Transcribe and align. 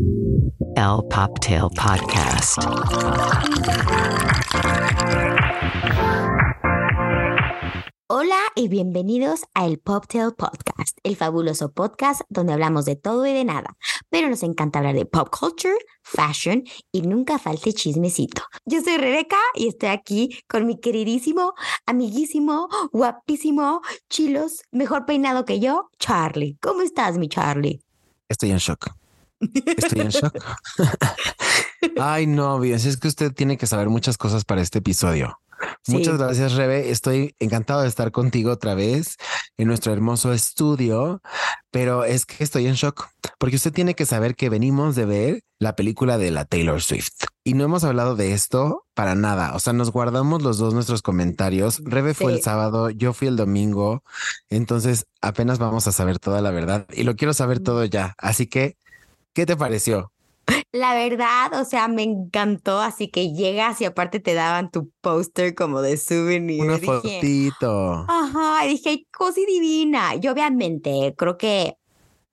El 0.00 1.02
Poptail 1.10 1.68
Podcast. 1.76 2.58
Hola 8.06 8.38
y 8.54 8.68
bienvenidos 8.68 9.42
a 9.52 9.66
el 9.66 9.78
Poptail 9.78 10.32
Podcast, 10.34 10.96
el 11.02 11.16
fabuloso 11.16 11.72
podcast 11.72 12.22
donde 12.30 12.54
hablamos 12.54 12.86
de 12.86 12.96
todo 12.96 13.26
y 13.26 13.32
de 13.34 13.44
nada, 13.44 13.76
pero 14.08 14.30
nos 14.30 14.42
encanta 14.42 14.78
hablar 14.78 14.94
de 14.94 15.04
pop 15.04 15.28
culture, 15.38 15.76
fashion 16.02 16.64
y 16.92 17.02
nunca 17.02 17.38
falte 17.38 17.74
chismecito. 17.74 18.42
Yo 18.64 18.80
soy 18.80 18.96
Rebeca 18.96 19.36
y 19.54 19.68
estoy 19.68 19.90
aquí 19.90 20.40
con 20.48 20.66
mi 20.66 20.80
queridísimo, 20.80 21.52
amiguísimo, 21.84 22.68
guapísimo, 22.92 23.82
chilos, 24.08 24.62
mejor 24.70 25.04
peinado 25.04 25.44
que 25.44 25.60
yo, 25.60 25.90
Charlie. 25.98 26.56
¿Cómo 26.62 26.80
estás, 26.80 27.18
mi 27.18 27.28
Charlie? 27.28 27.82
Estoy 28.30 28.52
en 28.52 28.58
shock. 28.58 28.99
Estoy 29.40 30.00
en 30.00 30.08
shock. 30.08 30.34
Ay, 32.00 32.26
no, 32.26 32.58
bien, 32.60 32.76
es 32.76 32.96
que 32.96 33.08
usted 33.08 33.32
tiene 33.32 33.56
que 33.56 33.66
saber 33.66 33.88
muchas 33.88 34.18
cosas 34.18 34.44
para 34.44 34.60
este 34.60 34.78
episodio. 34.78 35.40
Muchas 35.88 36.18
gracias, 36.18 36.54
Rebe. 36.54 36.90
Estoy 36.90 37.34
encantado 37.38 37.82
de 37.82 37.88
estar 37.88 38.12
contigo 38.12 38.52
otra 38.52 38.74
vez 38.74 39.16
en 39.58 39.68
nuestro 39.68 39.92
hermoso 39.92 40.32
estudio, 40.32 41.20
pero 41.70 42.04
es 42.04 42.26
que 42.26 42.44
estoy 42.44 42.66
en 42.66 42.74
shock 42.74 43.08
porque 43.38 43.56
usted 43.56 43.72
tiene 43.72 43.94
que 43.94 44.06
saber 44.06 44.36
que 44.36 44.50
venimos 44.50 44.94
de 44.96 45.06
ver 45.06 45.44
la 45.58 45.76
película 45.76 46.18
de 46.18 46.30
la 46.30 46.44
Taylor 46.44 46.82
Swift 46.82 47.24
y 47.44 47.54
no 47.54 47.64
hemos 47.64 47.84
hablado 47.84 48.16
de 48.16 48.32
esto 48.32 48.86
para 48.94 49.14
nada. 49.14 49.54
O 49.54 49.58
sea, 49.58 49.72
nos 49.72 49.90
guardamos 49.90 50.42
los 50.42 50.58
dos 50.58 50.74
nuestros 50.74 51.02
comentarios. 51.02 51.80
Rebe 51.84 52.14
fue 52.14 52.32
el 52.32 52.42
sábado, 52.42 52.90
yo 52.90 53.12
fui 53.12 53.28
el 53.28 53.36
domingo. 53.36 54.02
Entonces 54.50 55.06
apenas 55.20 55.58
vamos 55.58 55.86
a 55.86 55.92
saber 55.92 56.18
toda 56.18 56.42
la 56.42 56.50
verdad 56.50 56.86
y 56.92 57.04
lo 57.04 57.16
quiero 57.16 57.32
saber 57.32 57.60
todo 57.60 57.84
ya. 57.84 58.14
Así 58.18 58.46
que, 58.46 58.76
¿qué 59.32 59.46
te 59.46 59.56
pareció? 59.56 60.12
La 60.72 60.94
verdad, 60.94 61.60
o 61.60 61.64
sea, 61.64 61.88
me 61.88 62.02
encantó, 62.02 62.80
así 62.80 63.08
que 63.08 63.32
llegas 63.32 63.80
y 63.80 63.84
aparte 63.84 64.20
te 64.20 64.34
daban 64.34 64.70
tu 64.70 64.90
póster 65.00 65.54
como 65.54 65.82
de 65.82 65.96
souvenir. 65.96 66.62
Una 66.62 66.78
fotito. 66.78 68.06
Ajá, 68.08 68.66
y 68.66 68.70
dije, 68.70 69.06
cosa 69.12 69.40
divina. 69.46 70.14
Y 70.20 70.28
obviamente, 70.28 71.14
creo 71.16 71.38
que 71.38 71.76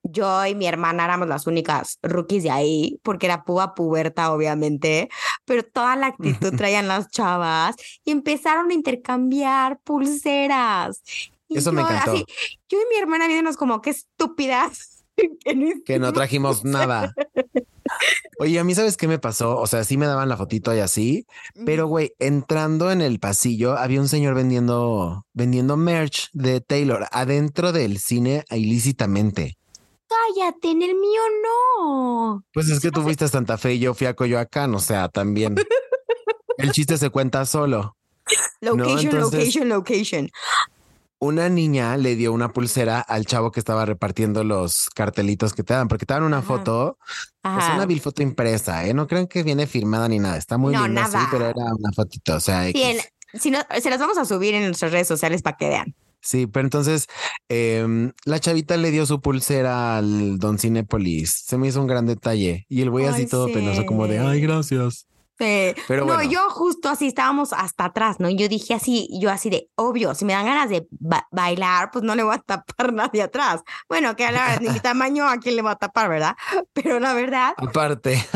yo 0.02 0.46
y 0.46 0.54
mi 0.54 0.66
hermana 0.66 1.04
éramos 1.04 1.28
las 1.28 1.46
únicas 1.46 1.98
rookies 2.02 2.44
de 2.44 2.50
ahí, 2.50 3.00
porque 3.02 3.26
era 3.26 3.44
púa 3.44 3.74
puberta, 3.74 4.32
obviamente, 4.32 5.08
pero 5.44 5.62
toda 5.62 5.96
la 5.96 6.08
actitud 6.08 6.52
traían 6.56 6.88
las 6.88 7.08
chavas 7.10 7.76
y 8.04 8.10
empezaron 8.10 8.70
a 8.70 8.74
intercambiar 8.74 9.80
pulseras. 9.80 11.02
Eso 11.48 11.72
me 11.72 11.82
encantó. 11.82 12.14
yo 12.14 12.78
y 12.78 12.94
mi 12.94 13.00
hermana 13.00 13.26
viéndonos 13.26 13.56
como, 13.56 13.80
qué 13.80 13.90
estúpidas. 13.90 14.97
Que 15.84 15.98
no 15.98 16.12
trajimos 16.12 16.64
nada. 16.64 17.14
Oye, 18.38 18.58
a 18.58 18.64
mí 18.64 18.74
sabes 18.74 18.96
qué 18.96 19.08
me 19.08 19.18
pasó? 19.18 19.56
O 19.56 19.66
sea, 19.66 19.82
sí 19.82 19.96
me 19.96 20.06
daban 20.06 20.28
la 20.28 20.36
fotito 20.36 20.74
y 20.74 20.78
así, 20.78 21.26
pero 21.64 21.86
güey, 21.86 22.12
entrando 22.18 22.92
en 22.92 23.00
el 23.00 23.18
pasillo 23.18 23.76
había 23.76 24.00
un 24.00 24.08
señor 24.08 24.34
vendiendo 24.34 25.24
vendiendo 25.32 25.76
merch 25.76 26.28
de 26.32 26.60
Taylor 26.60 27.06
adentro 27.10 27.72
del 27.72 27.98
cine 27.98 28.44
ilícitamente. 28.50 29.58
Cállate, 30.06 30.70
en 30.70 30.82
el 30.82 30.94
mío 30.94 31.20
no. 31.42 32.44
Pues 32.52 32.68
es 32.68 32.80
que 32.80 32.90
tú 32.90 33.02
fuiste 33.02 33.24
a 33.24 33.28
Santa 33.28 33.58
Fe 33.58 33.74
y 33.74 33.80
yo 33.80 33.94
fui 33.94 34.06
a 34.06 34.14
Coyoacán, 34.14 34.74
o 34.74 34.80
sea, 34.80 35.08
también. 35.08 35.56
el 36.58 36.72
chiste 36.72 36.96
se 36.98 37.10
cuenta 37.10 37.44
solo. 37.44 37.96
Location, 38.60 39.20
location, 39.20 39.68
location 39.68 40.30
una 41.20 41.48
niña 41.48 41.96
le 41.96 42.16
dio 42.16 42.32
una 42.32 42.52
pulsera 42.52 43.00
al 43.00 43.26
chavo 43.26 43.50
que 43.50 43.60
estaba 43.60 43.84
repartiendo 43.84 44.44
los 44.44 44.88
cartelitos 44.94 45.52
que 45.52 45.62
te 45.62 45.74
dan, 45.74 45.88
porque 45.88 46.06
te 46.06 46.14
dan 46.14 46.22
una 46.22 46.42
foto, 46.42 46.98
es 47.44 47.64
una 47.74 47.86
vil 47.86 48.00
foto 48.00 48.22
impresa, 48.22 48.86
¿eh? 48.86 48.94
No 48.94 49.06
crean 49.06 49.26
que 49.26 49.42
viene 49.42 49.66
firmada 49.66 50.08
ni 50.08 50.18
nada, 50.18 50.36
está 50.36 50.58
muy 50.58 50.76
linda, 50.76 51.06
sí, 51.06 51.18
pero 51.30 51.46
era 51.46 51.64
una 51.76 51.92
fotito, 51.94 52.36
o 52.36 52.40
sea. 52.40 52.70
si 53.34 53.50
no, 53.50 53.58
se 53.80 53.90
las 53.90 53.98
vamos 53.98 54.18
a 54.18 54.24
subir 54.24 54.54
en 54.54 54.66
nuestras 54.66 54.92
redes 54.92 55.08
sociales 55.08 55.42
para 55.42 55.56
que 55.56 55.68
vean. 55.68 55.94
Sí, 56.20 56.46
pero 56.46 56.66
entonces 56.66 57.06
em, 57.48 58.12
la 58.24 58.40
chavita 58.40 58.76
le 58.76 58.90
dio 58.90 59.06
su 59.06 59.20
pulsera 59.20 59.96
al 59.98 60.38
don 60.38 60.58
Cinepolis. 60.58 61.44
Se 61.46 61.56
me 61.56 61.68
hizo 61.68 61.80
un 61.80 61.86
gran 61.86 62.06
detalle. 62.06 62.66
Y 62.68 62.82
el 62.82 62.90
güey 62.90 63.06
así 63.06 63.26
todo 63.26 63.46
penoso, 63.46 63.86
como 63.86 64.06
de 64.08 64.18
ay, 64.18 64.40
gracias. 64.40 65.06
Pero 65.38 66.04
no, 66.04 66.20
yo 66.22 66.50
justo 66.50 66.88
así 66.88 67.06
estábamos 67.06 67.52
hasta 67.52 67.84
atrás, 67.86 68.18
¿no? 68.18 68.28
Yo 68.28 68.48
dije 68.48 68.74
así, 68.74 69.08
yo 69.20 69.30
así 69.30 69.50
de 69.50 69.70
obvio, 69.76 70.14
si 70.16 70.24
me 70.24 70.32
dan 70.32 70.46
ganas 70.46 70.68
de 70.68 70.88
bailar, 71.30 71.92
pues 71.92 72.04
no 72.04 72.16
le 72.16 72.24
voy 72.24 72.34
a 72.34 72.38
tapar 72.38 72.92
nadie 72.92 73.22
atrás. 73.22 73.62
Bueno, 73.88 74.16
que 74.16 74.26
a 74.26 74.32
la 74.32 74.58
de 74.58 74.68
mi 74.68 74.80
tamaño, 74.80 75.28
¿a 75.28 75.38
quién 75.38 75.54
le 75.54 75.62
va 75.62 75.72
a 75.72 75.76
tapar, 75.76 76.08
verdad? 76.08 76.36
Pero 76.72 76.98
la 76.98 77.14
verdad. 77.14 77.54
Aparte. 77.56 78.26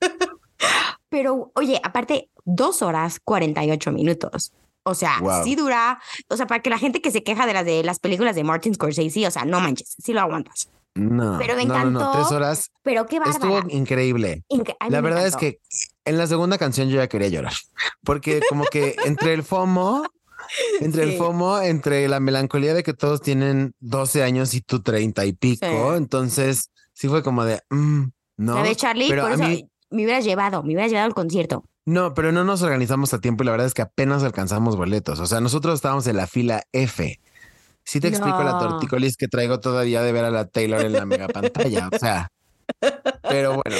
pero, 1.08 1.52
oye, 1.54 1.80
aparte, 1.82 2.30
dos 2.44 2.82
horas 2.82 3.20
48 3.22 3.92
minutos. 3.92 4.52
O 4.82 4.94
sea, 4.94 5.20
sí 5.44 5.54
dura. 5.54 6.00
O 6.28 6.36
sea, 6.36 6.46
para 6.46 6.62
que 6.62 6.70
la 6.70 6.78
gente 6.78 7.00
que 7.00 7.10
se 7.10 7.22
queja 7.22 7.46
de 7.46 7.52
las 7.52 7.64
de 7.64 7.84
las 7.84 7.98
películas 7.98 8.34
de 8.34 8.44
Martin 8.44 8.74
Scorsese, 8.74 9.26
o 9.26 9.30
sea, 9.30 9.44
no 9.44 9.60
manches, 9.60 9.96
sí 10.02 10.12
lo 10.12 10.20
aguantas. 10.20 10.68
No, 10.94 11.36
pero 11.38 11.54
me 11.56 11.62
encantó. 11.62 11.90
No, 11.90 12.00
no, 12.00 12.12
tres 12.12 12.32
horas. 12.32 12.70
Pero 12.82 13.06
qué 13.06 13.18
bárbara. 13.18 13.38
Estuvo 13.38 13.70
increíble. 13.70 14.44
la 14.88 15.00
verdad 15.00 15.26
es 15.26 15.36
que 15.36 15.60
en 16.04 16.18
la 16.18 16.26
segunda 16.26 16.58
canción 16.58 16.88
yo 16.88 16.96
ya 16.96 17.08
quería 17.08 17.28
llorar, 17.28 17.52
porque 18.04 18.40
como 18.48 18.64
que 18.64 18.96
entre 19.04 19.34
el 19.34 19.42
FOMO, 19.44 20.04
entre 20.80 21.04
el 21.04 21.16
FOMO, 21.16 21.60
entre 21.60 22.08
la 22.08 22.18
melancolía 22.18 22.74
de 22.74 22.82
que 22.82 22.94
todos 22.94 23.22
tienen 23.22 23.74
12 23.80 24.22
años 24.22 24.54
y 24.54 24.60
tú 24.62 24.82
30 24.82 25.24
y 25.26 25.32
pico, 25.32 25.94
entonces 25.94 26.70
sí 26.92 27.08
fue 27.08 27.22
como 27.22 27.44
de, 27.44 27.60
mm, 27.70 28.04
no. 28.38 28.54
¿Sabes, 28.54 28.76
Charlie? 28.76 29.08
Pero 29.08 29.22
por 29.22 29.32
eso 29.32 29.44
me 29.90 30.04
hubieras 30.04 30.24
llevado, 30.24 30.62
me 30.62 30.70
hubieras 30.70 30.90
llevado 30.90 31.06
al 31.06 31.14
concierto. 31.14 31.64
No, 31.86 32.14
pero 32.14 32.30
no 32.30 32.44
nos 32.44 32.62
organizamos 32.62 33.14
a 33.14 33.20
tiempo 33.20 33.42
y 33.42 33.46
la 33.46 33.52
verdad 33.52 33.66
es 33.66 33.74
que 33.74 33.82
apenas 33.82 34.22
alcanzamos 34.22 34.76
boletos. 34.76 35.18
O 35.18 35.26
sea, 35.26 35.40
nosotros 35.40 35.74
estábamos 35.74 36.06
en 36.06 36.16
la 36.16 36.26
fila 36.26 36.62
F. 36.72 37.20
Sí 37.90 37.98
te 37.98 38.06
explico 38.06 38.40
la 38.44 38.56
tortícolis 38.56 39.16
que 39.16 39.26
traigo 39.26 39.58
todavía 39.58 40.00
de 40.02 40.12
ver 40.12 40.24
a 40.24 40.30
la 40.30 40.44
Taylor 40.44 40.80
en 40.84 40.92
la 40.92 41.06
mega 41.06 41.26
pantalla. 41.26 41.88
O 41.92 41.98
sea, 41.98 42.30
pero 43.28 43.54
bueno, 43.54 43.78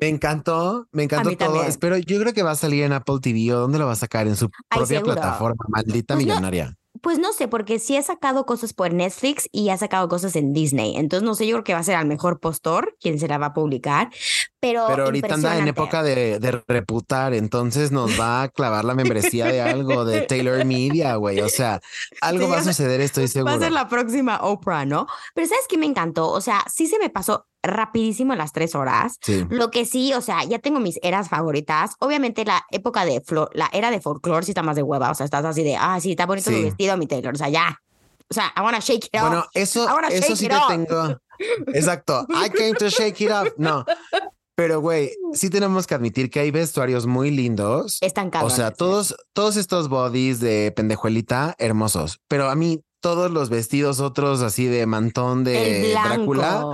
me 0.00 0.08
encantó, 0.08 0.88
me 0.90 1.04
encantó 1.04 1.36
todo. 1.36 1.62
Espero, 1.62 1.96
yo 1.96 2.18
creo 2.18 2.32
que 2.32 2.42
va 2.42 2.50
a 2.50 2.56
salir 2.56 2.82
en 2.82 2.92
Apple 2.92 3.20
TV 3.22 3.54
o 3.54 3.60
dónde 3.60 3.78
lo 3.78 3.86
va 3.86 3.92
a 3.92 3.96
sacar 3.96 4.26
en 4.26 4.34
su 4.34 4.50
propia 4.68 5.00
plataforma, 5.00 5.64
maldita 5.68 6.14
pues 6.14 6.26
millonaria. 6.26 6.74
Pues 7.02 7.18
no 7.18 7.32
sé, 7.32 7.48
porque 7.48 7.80
sí 7.80 7.96
ha 7.96 8.02
sacado 8.02 8.46
cosas 8.46 8.72
por 8.72 8.94
Netflix 8.94 9.48
y 9.50 9.70
ha 9.70 9.76
sacado 9.76 10.08
cosas 10.08 10.36
en 10.36 10.52
Disney. 10.52 10.96
Entonces 10.96 11.26
no 11.26 11.34
sé, 11.34 11.46
yo 11.46 11.56
creo 11.56 11.64
que 11.64 11.74
va 11.74 11.80
a 11.80 11.84
ser 11.84 11.96
al 11.96 12.06
mejor 12.06 12.38
postor 12.38 12.96
quien 13.00 13.18
se 13.18 13.26
la 13.26 13.38
va 13.38 13.46
a 13.46 13.52
publicar. 13.52 14.08
Pero, 14.60 14.84
pero 14.86 15.06
ahorita 15.06 15.34
anda 15.34 15.58
en 15.58 15.66
época 15.66 16.04
de, 16.04 16.38
de, 16.38 16.62
reputar, 16.68 17.34
entonces 17.34 17.90
nos 17.90 18.18
va 18.18 18.42
a 18.42 18.48
clavar 18.48 18.84
la 18.84 18.94
membresía 18.94 19.46
de 19.46 19.60
algo 19.60 20.04
de 20.04 20.20
Taylor 20.22 20.64
Media, 20.64 21.16
güey. 21.16 21.40
O 21.40 21.48
sea, 21.48 21.80
algo 22.20 22.48
va 22.48 22.58
a 22.58 22.62
suceder, 22.62 23.00
estoy 23.00 23.26
seguro. 23.26 23.50
Va 23.50 23.56
a 23.56 23.60
ser 23.60 23.72
la 23.72 23.88
próxima 23.88 24.38
Oprah, 24.42 24.84
¿no? 24.84 25.08
Pero 25.34 25.48
¿sabes 25.48 25.66
qué 25.68 25.76
me 25.76 25.86
encantó? 25.86 26.30
O 26.30 26.40
sea, 26.40 26.64
sí 26.72 26.86
se 26.86 27.00
me 27.00 27.10
pasó 27.10 27.48
rapidísimo 27.62 28.34
las 28.34 28.52
tres 28.52 28.74
horas. 28.74 29.18
Lo 29.48 29.70
que 29.70 29.84
sí, 29.84 30.12
o 30.14 30.20
sea, 30.20 30.44
ya 30.44 30.58
tengo 30.58 30.80
mis 30.80 30.98
eras 31.02 31.28
favoritas. 31.28 31.92
Obviamente 32.00 32.44
la 32.44 32.64
época 32.70 33.04
de 33.04 33.20
flor, 33.20 33.50
la 33.54 33.70
era 33.72 33.90
de 33.90 34.00
folklore 34.00 34.44
sí 34.44 34.50
está 34.52 34.62
más 34.62 34.76
de 34.76 34.82
hueva. 34.82 35.10
O 35.10 35.14
sea, 35.14 35.24
estás 35.24 35.44
así 35.44 35.62
de, 35.62 35.76
ah, 35.76 35.98
sí, 36.00 36.10
está 36.12 36.26
bonito 36.26 36.50
tu 36.50 36.62
vestido, 36.62 36.96
mi 36.96 37.06
Taylor. 37.06 37.34
O 37.34 37.38
sea, 37.38 37.48
ya. 37.48 37.80
O 38.28 38.34
sea, 38.34 38.52
I 38.56 38.60
wanna 38.60 38.80
shake 38.80 39.06
it 39.06 39.14
off. 39.16 39.28
Bueno, 39.28 39.44
eso, 39.54 39.86
eso 40.08 40.36
sí 40.36 40.48
te 40.48 40.56
tengo. 40.68 41.18
Exacto. 41.74 42.26
I 42.30 42.50
came 42.50 42.74
to 42.74 42.88
shake 42.88 43.20
it 43.20 43.30
off. 43.30 43.48
No. 43.56 43.84
Pero, 44.54 44.80
güey, 44.80 45.10
sí 45.32 45.48
tenemos 45.48 45.86
que 45.86 45.94
admitir 45.94 46.30
que 46.30 46.40
hay 46.40 46.50
vestuarios 46.50 47.06
muy 47.06 47.30
lindos. 47.30 47.98
Están 48.00 48.30
cabrones. 48.30 48.52
O 48.52 48.56
sea, 48.56 48.70
todos, 48.70 49.16
todos 49.32 49.56
estos 49.56 49.88
bodies 49.88 50.40
de 50.40 50.72
pendejuelita 50.76 51.54
hermosos. 51.58 52.20
Pero 52.28 52.50
a 52.50 52.54
mí, 52.54 52.82
todos 53.00 53.30
los 53.30 53.48
vestidos, 53.48 54.00
otros 54.00 54.42
así 54.42 54.66
de 54.66 54.86
mantón 54.86 55.42
de 55.42 55.92
Drácula, 55.92 56.64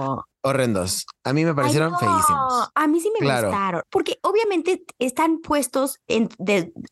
horrendos. 0.42 1.06
A 1.24 1.32
mí 1.32 1.44
me 1.44 1.54
parecieron 1.54 1.98
feísimos. 1.98 2.70
A 2.74 2.86
mí 2.86 3.00
sí 3.00 3.10
me 3.18 3.26
gustaron, 3.26 3.82
porque 3.90 4.18
obviamente 4.22 4.84
están 4.98 5.38
puestos 5.38 5.98
en, 6.06 6.28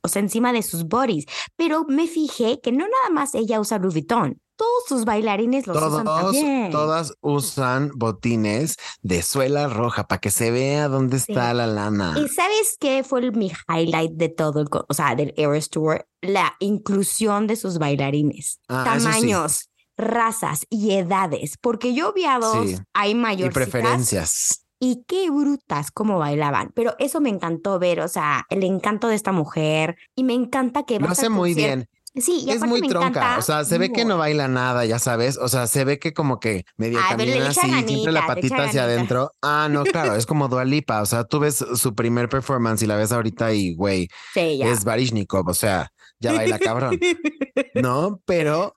o 0.02 0.08
sea, 0.08 0.20
encima 0.20 0.52
de 0.52 0.62
sus 0.62 0.84
bodies, 0.84 1.26
pero 1.56 1.84
me 1.84 2.06
fijé 2.06 2.60
que 2.60 2.72
no 2.72 2.86
nada 2.86 3.10
más 3.12 3.34
ella 3.34 3.60
usa 3.60 3.78
Louis 3.78 3.94
Vuitton. 3.94 4.40
Todos 4.56 4.84
sus 4.88 5.04
bailarines 5.04 5.66
los 5.66 5.76
usan 5.76 6.06
también. 6.06 6.70
Todas 6.70 7.12
usan 7.20 7.90
botines 7.94 8.76
de 9.02 9.20
suela 9.22 9.68
roja 9.68 10.08
para 10.08 10.18
que 10.18 10.30
se 10.30 10.50
vea 10.50 10.88
dónde 10.88 11.18
está 11.18 11.52
la 11.52 11.66
lana. 11.66 12.14
¿Y 12.16 12.26
sabes 12.28 12.78
qué 12.80 13.04
fue 13.04 13.30
mi 13.32 13.52
highlight 13.68 14.12
de 14.12 14.30
todo, 14.30 14.64
o 14.88 14.94
sea, 14.94 15.14
del 15.14 15.34
Eras 15.36 15.68
Tour? 15.68 16.08
La 16.22 16.54
inclusión 16.58 17.46
de 17.46 17.56
sus 17.56 17.76
bailarines. 17.76 18.60
Ah, 18.68 18.84
Tamaños 18.84 19.68
razas 19.96 20.66
y 20.70 20.92
edades, 20.92 21.56
porque 21.60 21.94
yo 21.94 22.12
vi 22.12 22.24
a 22.24 22.38
dos, 22.38 22.82
hay 22.92 23.14
mayores. 23.14 23.52
Y 23.52 23.54
preferencias. 23.54 24.62
Y 24.78 25.04
qué 25.08 25.30
brutas 25.30 25.90
cómo 25.90 26.18
bailaban, 26.18 26.70
pero 26.74 26.94
eso 26.98 27.20
me 27.20 27.30
encantó 27.30 27.78
ver, 27.78 28.00
o 28.00 28.08
sea, 28.08 28.44
el 28.50 28.62
encanto 28.62 29.08
de 29.08 29.14
esta 29.14 29.32
mujer 29.32 29.96
y 30.14 30.22
me 30.22 30.34
encanta 30.34 30.82
que... 30.82 31.00
Lo 31.00 31.08
hace 31.08 31.30
muy 31.30 31.54
bien. 31.54 31.88
Sí, 32.14 32.44
y 32.46 32.50
es 32.50 32.60
muy 32.62 32.80
me 32.80 32.88
tronca. 32.88 33.08
encanta 33.08 33.38
O 33.38 33.42
sea, 33.42 33.64
se 33.64 33.76
ve 33.76 33.92
que 33.92 34.04
no 34.04 34.16
baila 34.16 34.48
nada, 34.48 34.86
ya 34.86 34.98
sabes. 34.98 35.36
O 35.36 35.48
sea, 35.48 35.66
se 35.66 35.84
ve 35.84 35.98
que 35.98 36.14
como 36.14 36.40
que 36.40 36.64
Ay, 36.78 36.90
le 36.90 36.98
camina 36.98 37.48
así, 37.48 37.60
siempre 37.86 38.12
la 38.12 38.26
patita 38.26 38.64
hacia 38.64 38.84
adentro. 38.84 39.32
Ah, 39.42 39.68
no, 39.70 39.84
claro, 39.84 40.14
es 40.16 40.24
como 40.24 40.48
Dua 40.48 40.64
Lipa. 40.64 41.02
O 41.02 41.06
sea, 41.06 41.24
tú 41.24 41.40
ves 41.40 41.64
su 41.74 41.94
primer 41.94 42.28
performance 42.28 42.82
y 42.82 42.86
la 42.86 42.96
ves 42.96 43.12
ahorita 43.12 43.52
y 43.52 43.74
güey, 43.74 44.08
Sí, 44.32 44.60
es 44.62 44.84
Barishnikov. 44.84 45.46
O 45.48 45.54
sea, 45.54 45.90
ya 46.18 46.32
baila 46.32 46.58
cabrón. 46.58 46.98
No, 47.74 48.20
pero 48.24 48.74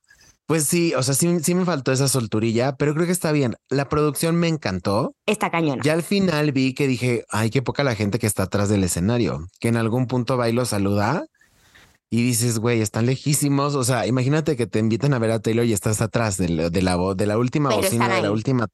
pues 0.50 0.64
sí, 0.64 0.96
o 0.96 1.04
sea, 1.04 1.14
sí, 1.14 1.42
sí 1.44 1.54
me 1.54 1.64
faltó 1.64 1.92
esa 1.92 2.08
solturilla, 2.08 2.76
pero 2.76 2.96
creo 2.96 3.06
que 3.06 3.12
está 3.12 3.32
bien. 3.32 3.56
La 3.70 3.88
producción 3.88 4.36
me 4.36 4.48
encantó. 4.48 5.14
Está 5.28 5.52
cañona. 5.52 5.84
Ya 5.84 5.94
al 5.94 6.02
final 6.02 6.52
vi 6.54 6.74
que 6.74 6.88
dije, 6.88 7.24
ay, 7.30 7.52
qué 7.52 7.62
poca 7.62 7.84
la 7.84 7.94
gente 7.94 8.18
que 8.18 8.26
está 8.26 8.44
atrás 8.44 8.68
del 8.68 8.84
escenario, 8.84 9.46
que 9.60 9.68
en 9.68 9.78
algún 9.78 10.08
punto 10.08 10.38
va 10.38 10.50
y 10.50 10.54
lo 10.54 10.66
saluda 10.66 11.24
y 12.10 12.24
dices, 12.24 12.58
güey, 12.58 12.82
están 12.82 13.06
lejísimos. 13.06 13.76
O 13.76 13.84
sea, 13.84 14.08
imagínate 14.08 14.58
que 14.58 14.66
te 14.66 14.80
invitan 14.80 15.14
a 15.14 15.20
ver 15.20 15.30
a 15.30 15.40
Taylor 15.40 15.66
y 15.66 15.74
estás 15.74 16.02
atrás 16.02 16.38
de 16.38 16.50
la, 16.50 16.70
de 16.72 16.82
la, 16.82 16.98
de 17.16 17.28
la 17.28 17.38
última 17.38 17.70
Pero 17.70 17.84
bocina, 17.84 18.06
están 18.06 18.18
de 18.18 18.24
la 18.24 18.32
última, 18.32 18.68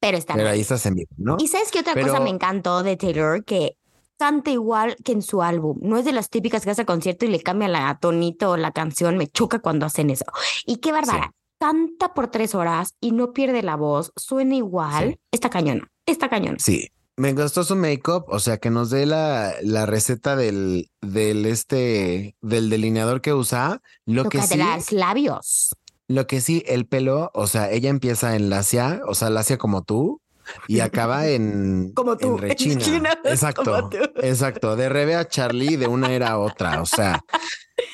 pero 0.00 0.16
está 0.16 0.32
pero 0.32 0.48
ahí 0.48 0.62
estás 0.62 0.86
en 0.86 0.94
vivo, 0.94 1.10
¿no? 1.18 1.36
¿Y 1.38 1.48
sabes 1.48 1.70
qué 1.70 1.80
otra 1.80 2.00
cosa 2.00 2.20
me 2.20 2.30
encantó 2.30 2.82
de 2.82 2.96
Taylor? 2.96 3.44
Que 3.44 3.76
canta 4.20 4.50
igual 4.50 4.96
que 5.02 5.12
en 5.12 5.22
su 5.22 5.40
álbum. 5.40 5.78
No 5.80 5.96
es 5.96 6.04
de 6.04 6.12
las 6.12 6.28
típicas 6.28 6.62
que 6.62 6.70
hace 6.70 6.84
concierto 6.84 7.24
y 7.24 7.28
le 7.28 7.40
cambia 7.40 7.68
la 7.68 7.98
tonito 7.98 8.50
o 8.50 8.56
la 8.58 8.70
canción. 8.70 9.16
Me 9.16 9.26
choca 9.26 9.60
cuando 9.60 9.86
hacen 9.86 10.10
eso. 10.10 10.26
Y 10.66 10.76
qué 10.76 10.92
bárbara. 10.92 11.32
Canta 11.58 12.12
por 12.12 12.30
tres 12.30 12.54
horas 12.54 12.94
y 13.00 13.12
no 13.12 13.32
pierde 13.32 13.62
la 13.62 13.76
voz. 13.76 14.12
Suena 14.16 14.54
igual. 14.56 15.12
Sí. 15.12 15.20
Está 15.32 15.48
cañona. 15.48 15.90
Está 16.04 16.28
cañona. 16.28 16.58
Sí. 16.58 16.88
Me 17.16 17.32
gustó 17.32 17.64
su 17.64 17.76
make-up, 17.76 18.24
o 18.28 18.40
sea, 18.40 18.58
que 18.58 18.68
nos 18.68 18.90
dé 18.90 19.06
la, 19.06 19.54
la 19.62 19.86
receta 19.86 20.36
del, 20.36 20.90
del 21.00 21.46
este, 21.46 22.36
del 22.42 22.68
delineador 22.68 23.22
que 23.22 23.32
usa. 23.32 23.80
Lo 24.04 24.24
que 24.28 24.38
Tócate 24.38 24.54
sí, 24.54 24.60
los 24.60 24.92
labios. 24.92 25.70
Lo 26.08 26.26
que 26.26 26.42
sí, 26.42 26.62
el 26.66 26.86
pelo, 26.86 27.30
o 27.32 27.46
sea, 27.46 27.70
ella 27.70 27.88
empieza 27.88 28.36
en 28.36 28.50
lacia, 28.50 29.00
o 29.06 29.14
sea, 29.14 29.30
lacia 29.30 29.56
como 29.56 29.82
tú, 29.82 30.20
y 30.68 30.80
acaba 30.80 31.26
en, 31.28 31.92
Como 31.94 32.16
tú, 32.16 32.28
en 32.28 32.32
en 32.32 32.38
rechina. 32.50 33.16
Como 33.16 33.28
exacto, 33.32 33.88
tú. 33.88 33.98
exacto. 34.22 34.76
De 34.76 34.88
Rebe 34.88 35.14
a 35.16 35.26
Charlie 35.28 35.76
de 35.76 35.86
una 35.86 36.12
era 36.12 36.30
a 36.30 36.38
otra, 36.38 36.80
o 36.82 36.86
sea. 36.86 37.20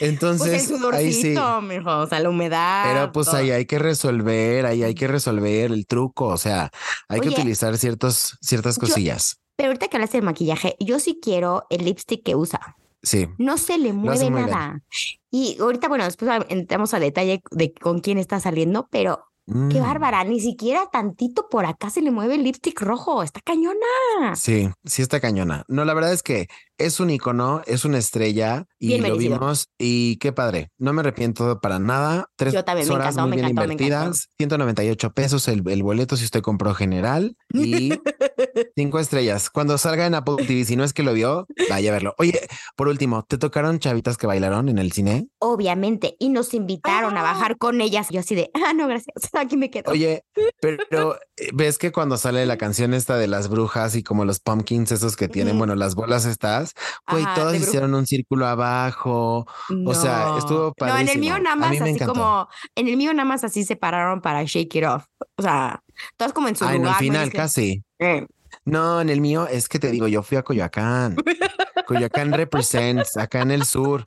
Entonces, 0.00 0.69
pues 0.69 0.81
el 0.82 0.94
ahí 0.94 1.12
sí. 1.12 1.35
mijo. 1.62 1.99
O 1.99 2.06
sea, 2.06 2.20
la 2.20 2.29
humedad. 2.29 2.85
Pero 2.93 3.12
pues 3.12 3.26
todo. 3.26 3.37
ahí 3.37 3.50
hay 3.50 3.67
que 3.67 3.79
resolver, 3.79 4.67
ahí 4.67 4.82
hay 4.82 4.94
que 4.94 5.06
resolver 5.06 5.70
el 5.73 5.87
truco, 5.87 6.26
o 6.26 6.37
sea, 6.37 6.70
hay 7.08 7.20
que 7.20 7.29
utilizar 7.29 7.76
ciertos, 7.79 8.37
ciertas 8.41 8.76
yo- 8.76 8.81
cosillas. 8.81 9.38
Pero 9.56 9.69
ahorita 9.69 9.88
que 9.88 9.97
hablaste 9.97 10.19
del 10.19 10.25
maquillaje, 10.26 10.76
yo 10.81 10.99
sí 10.99 11.19
quiero 11.23 11.64
el 11.70 11.85
lipstick 11.87 12.23
que 12.23 12.35
usa. 12.35 12.76
Sí, 13.03 13.29
No 13.38 13.56
se 13.56 13.79
le 13.79 13.93
mueve 13.93 14.29
bien. 14.29 14.35
nada. 14.35 14.82
Y 15.31 15.56
ahorita, 15.61 15.88
bueno, 15.88 16.05
después 16.05 16.31
entramos 16.49 16.93
a 16.93 16.99
detalle 16.99 17.41
de 17.53 17.73
con 17.73 18.00
quién 18.00 18.19
está 18.19 18.38
saliendo, 18.41 18.88
pero 18.91 19.25
qué 19.46 19.52
Mm, 19.81 19.82
bárbara, 19.82 20.25
ni 20.25 20.40
siquiera 20.40 20.87
tantito 20.90 21.48
por 21.48 21.66
acá 21.66 21.88
se 21.90 22.02
le 22.02 22.10
mueve 22.10 22.34
el 22.34 22.43
lipstick 22.43 22.81
rojo, 22.81 23.22
está 23.22 23.40
cañona. 23.44 24.34
Sí, 24.34 24.69
sí 24.84 25.02
está 25.02 25.20
cañona. 25.20 25.64
No, 25.69 25.84
la 25.84 25.94
verdad 25.94 26.12
es 26.12 26.22
que 26.22 26.48
es 26.78 27.00
un 27.00 27.08
icono, 27.10 27.62
es 27.66 27.84
una 27.84 27.96
estrella 27.98 28.66
y 28.78 28.88
Bien 28.88 29.02
lo 29.02 29.08
merecido. 29.08 29.38
vimos 29.38 29.69
y 29.78 30.16
qué 30.16 30.32
padre. 30.32 30.70
No 30.78 30.93
me 30.93 31.00
arrepiento 31.00 31.58
para 31.60 31.78
nada. 31.78 32.28
Tres 32.37 32.52
Yo 32.52 32.64
también, 32.64 32.90
horas 32.90 33.14
encantó, 33.14 33.28
muy 33.28 33.37
bien 33.37 33.50
encantó, 33.50 33.72
invertidas. 33.72 34.28
198 34.37 35.12
pesos 35.12 35.48
el, 35.48 35.62
el 35.70 35.82
boleto 35.82 36.16
si 36.16 36.25
usted 36.25 36.43
compró 36.43 36.75
general 36.75 37.37
y 37.54 37.90
cinco 38.76 38.98
estrellas. 38.98 39.48
Cuando 39.50 39.78
salga 39.78 40.06
en 40.06 40.14
Apple 40.14 40.44
TV, 40.46 40.64
si 40.64 40.76
no 40.76 40.84
es 40.84 40.93
que 40.93 41.02
lo 41.02 41.12
vio, 41.14 41.46
vaya 41.70 41.90
a 41.90 41.93
verlo. 41.93 42.14
Oye, 42.19 42.38
por 42.76 42.88
último, 42.88 43.22
¿te 43.26 43.38
tocaron 43.38 43.78
chavitas 43.78 44.16
que 44.19 44.26
bailaron 44.26 44.69
en 44.69 44.78
el 44.78 44.93
cine? 44.93 45.28
Obviamente, 45.38 46.16
y 46.19 46.28
nos 46.28 46.52
invitaron 46.54 47.16
a 47.16 47.20
Ah. 47.20 47.32
bajar 47.32 47.56
con 47.58 47.81
ellas. 47.81 48.08
Yo 48.10 48.20
así 48.20 48.34
de, 48.34 48.50
ah, 48.54 48.72
no, 48.75 48.87
gracias, 48.87 49.14
aquí 49.40 49.56
me 49.56 49.70
quedo. 49.70 49.90
Oye, 49.92 50.24
pero 50.60 51.16
eh, 51.36 51.50
ves 51.54 51.78
que 51.78 51.92
cuando 51.92 52.16
sale 52.16 52.44
la 52.46 52.56
canción 52.56 52.94
esta 52.94 53.16
de 53.16 53.26
las 53.26 53.48
brujas 53.48 53.94
y 53.96 54.02
como 54.02 54.24
los 54.24 54.40
pumpkins 54.40 54.92
esos 54.92 55.16
que 55.16 55.28
tienen, 55.28 55.58
bueno, 55.58 55.74
las 55.74 55.94
bolas 55.94 56.24
estas, 56.24 56.72
güey, 57.10 57.22
Ajá, 57.24 57.34
bruja. 57.44 57.56
hicieron 57.56 57.94
un 57.94 58.06
círculo 58.06 58.46
abajo. 58.46 59.46
o 59.86 59.94
sea, 59.94 60.36
estuvo 60.38 60.72
No, 60.80 60.98
en 60.98 61.08
el 61.08 61.18
mío 61.18 61.34
padrísimo. 61.34 61.38
nada 61.38 61.56
más 61.56 61.80
así 61.80 61.90
encantó. 61.90 62.12
como, 62.14 62.48
en 62.74 62.88
el 62.88 62.96
mío 62.96 63.12
nada 63.12 63.28
más 63.28 63.44
así 63.44 63.64
se 63.64 63.76
pararon 63.76 64.20
para 64.20 64.42
shake 64.44 64.74
it 64.76 64.84
off. 64.84 65.04
O 65.36 65.42
sea, 65.42 65.82
todas 66.16 66.32
como 66.32 66.48
en 66.48 66.56
su 66.56 66.64
Ah, 66.64 66.74
en 66.74 66.82
lugar. 66.82 66.88
el 66.88 66.94
¿no? 66.94 66.98
final 67.12 67.24
Es 67.24 67.30
que- 67.30 67.36
casi. 67.36 67.82
Eh, 67.98 68.26
No, 68.64 69.00
en 69.00 69.10
el 69.10 69.20
mío 69.20 69.46
es 69.48 69.68
que 69.68 69.78
te 69.78 69.90
digo, 69.90 70.08
yo 70.08 70.22
fui 70.22 70.36
a 70.38 70.42
Coyoacán. 70.42 71.16
Coyoacán 71.86 72.32
represents 72.32 73.16
acá 73.16 73.42
en 73.42 73.50
el 73.52 73.64
sur. 73.64 74.02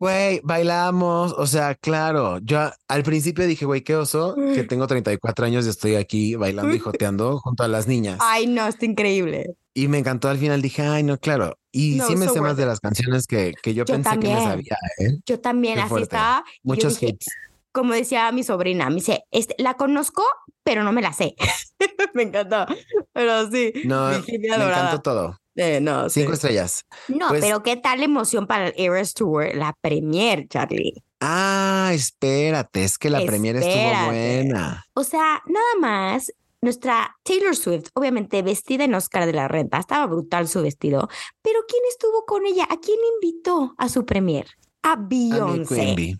Güey, 0.00 0.40
bailamos, 0.44 1.32
o 1.36 1.46
sea, 1.46 1.74
claro, 1.74 2.38
yo 2.38 2.70
al 2.86 3.02
principio 3.02 3.46
dije, 3.46 3.64
güey, 3.64 3.82
qué 3.82 3.96
oso, 3.96 4.36
que 4.36 4.62
tengo 4.68 4.86
34 4.86 5.46
años 5.46 5.66
y 5.66 5.70
estoy 5.70 5.96
aquí 5.96 6.36
bailando 6.36 6.72
y 6.74 6.78
joteando 6.78 7.38
junto 7.40 7.64
a 7.64 7.68
las 7.68 7.88
niñas. 7.88 8.18
Ay, 8.22 8.46
no, 8.46 8.66
está 8.68 8.86
increíble. 8.86 9.56
Y 9.74 9.88
me 9.88 9.98
encantó 9.98 10.28
al 10.28 10.38
final, 10.38 10.62
dije, 10.62 10.82
ay, 10.82 11.02
no, 11.02 11.18
claro. 11.18 11.58
Y 11.72 11.96
No, 11.96 12.06
sí 12.06 12.16
me 12.16 12.26
so 12.26 12.34
sé 12.34 12.40
más 12.40 12.56
de 12.56 12.66
las 12.66 12.80
canciones 12.80 13.26
que, 13.26 13.52
que 13.62 13.74
yo, 13.74 13.84
Yo 13.84 13.94
pensé 13.94 14.18
que 14.18 14.28
me 14.28 14.40
sabía, 14.40 14.76
¿eh? 14.98 15.18
Yo 15.26 15.40
también, 15.40 15.74
Qué 15.74 15.80
así 15.80 15.88
fuerte. 15.88 16.04
estaba. 16.04 16.44
Muchos 16.62 16.98
dije, 16.98 17.12
hits. 17.12 17.26
Como 17.72 17.92
decía 17.92 18.30
mi 18.32 18.42
sobrina, 18.42 18.88
me 18.88 18.96
dice, 18.96 19.24
este, 19.30 19.54
la 19.58 19.74
conozco, 19.74 20.22
pero 20.64 20.82
no 20.82 20.92
me 20.92 21.02
la 21.02 21.12
sé. 21.12 21.34
me 22.14 22.24
encantó. 22.24 22.66
Pero 23.12 23.50
sí. 23.50 23.72
No, 23.84 24.10
me 24.10 24.46
encantó 24.46 25.00
todo. 25.00 25.38
Eh, 25.60 25.80
no, 25.80 26.08
sí. 26.08 26.20
Cinco 26.20 26.34
estrellas. 26.34 26.86
No, 27.08 27.28
Pues- 27.28 27.40
pero 27.40 27.62
qué 27.64 27.76
tal 27.76 27.98
la 27.98 28.04
emoción 28.04 28.46
para 28.46 28.68
el 28.68 28.74
Eras 28.76 29.12
Tour, 29.12 29.54
la 29.54 29.74
premier, 29.80 30.46
Charlie. 30.48 31.02
Ah, 31.20 31.90
espérate, 31.92 32.84
es 32.84 32.96
que 32.96 33.10
la 33.10 33.20
premiere 33.26 33.58
estuvo 33.58 33.74
Espérate. 33.74 34.06
buena. 34.06 34.84
O 34.94 35.02
sea, 35.02 35.42
nada 35.46 35.74
más, 35.80 36.32
nuestra 36.60 37.16
Taylor 37.24 37.56
Swift, 37.56 37.88
obviamente 37.94 38.40
vestida 38.42 38.84
en 38.84 38.94
Oscar 38.94 39.26
de 39.26 39.32
la 39.32 39.48
Renta, 39.48 39.78
estaba 39.78 40.06
brutal 40.06 40.46
su 40.46 40.62
vestido, 40.62 41.08
pero 41.42 41.58
¿quién 41.66 41.82
estuvo 41.90 42.24
con 42.24 42.46
ella? 42.46 42.64
¿A 42.70 42.76
quién 42.78 42.98
invitó 43.20 43.74
a 43.78 43.88
su 43.88 44.06
premier? 44.06 44.46
A 44.82 44.94
Beyoncé. 44.96 46.16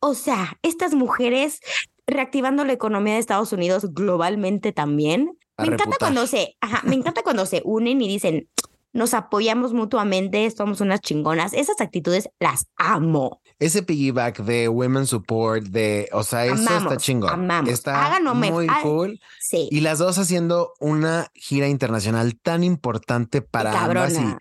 O 0.00 0.14
sea, 0.14 0.58
estas 0.62 0.94
mujeres 0.94 1.60
reactivando 2.08 2.64
la 2.64 2.72
economía 2.72 3.14
de 3.14 3.20
Estados 3.20 3.52
Unidos 3.52 3.94
globalmente 3.94 4.72
también. 4.72 5.38
A 5.56 5.62
Me 5.64 5.74
encanta 5.74 5.96
cuando 5.98 6.26
se, 6.26 6.56
ajá, 6.60 6.80
me 6.84 6.96
encanta 6.96 7.22
cuando 7.22 7.46
se 7.46 7.62
unen 7.64 8.00
y 8.02 8.08
dicen, 8.08 8.48
nos 8.92 9.14
apoyamos 9.14 9.72
mutuamente, 9.72 10.50
somos 10.50 10.80
unas 10.80 11.00
chingonas. 11.00 11.52
Esas 11.52 11.80
actitudes 11.80 12.28
las 12.40 12.66
amo. 12.76 13.40
Ese 13.58 13.82
piggyback 13.82 14.40
de 14.42 14.68
Women 14.68 15.06
Support, 15.06 15.66
de, 15.66 16.08
o 16.12 16.22
sea, 16.22 16.46
eso 16.46 16.54
está 16.54 16.96
chingón. 16.96 17.30
amamos. 17.30 17.70
Está 17.70 18.18
muy 18.34 18.66
cool. 18.82 19.20
Sí. 19.38 19.68
Y 19.70 19.80
las 19.80 19.98
dos 19.98 20.18
haciendo 20.18 20.72
una 20.80 21.28
gira 21.34 21.68
internacional 21.68 22.38
tan 22.40 22.64
importante 22.64 23.42
para 23.42 23.84
ambas. 23.84 24.14
Y 24.14 24.36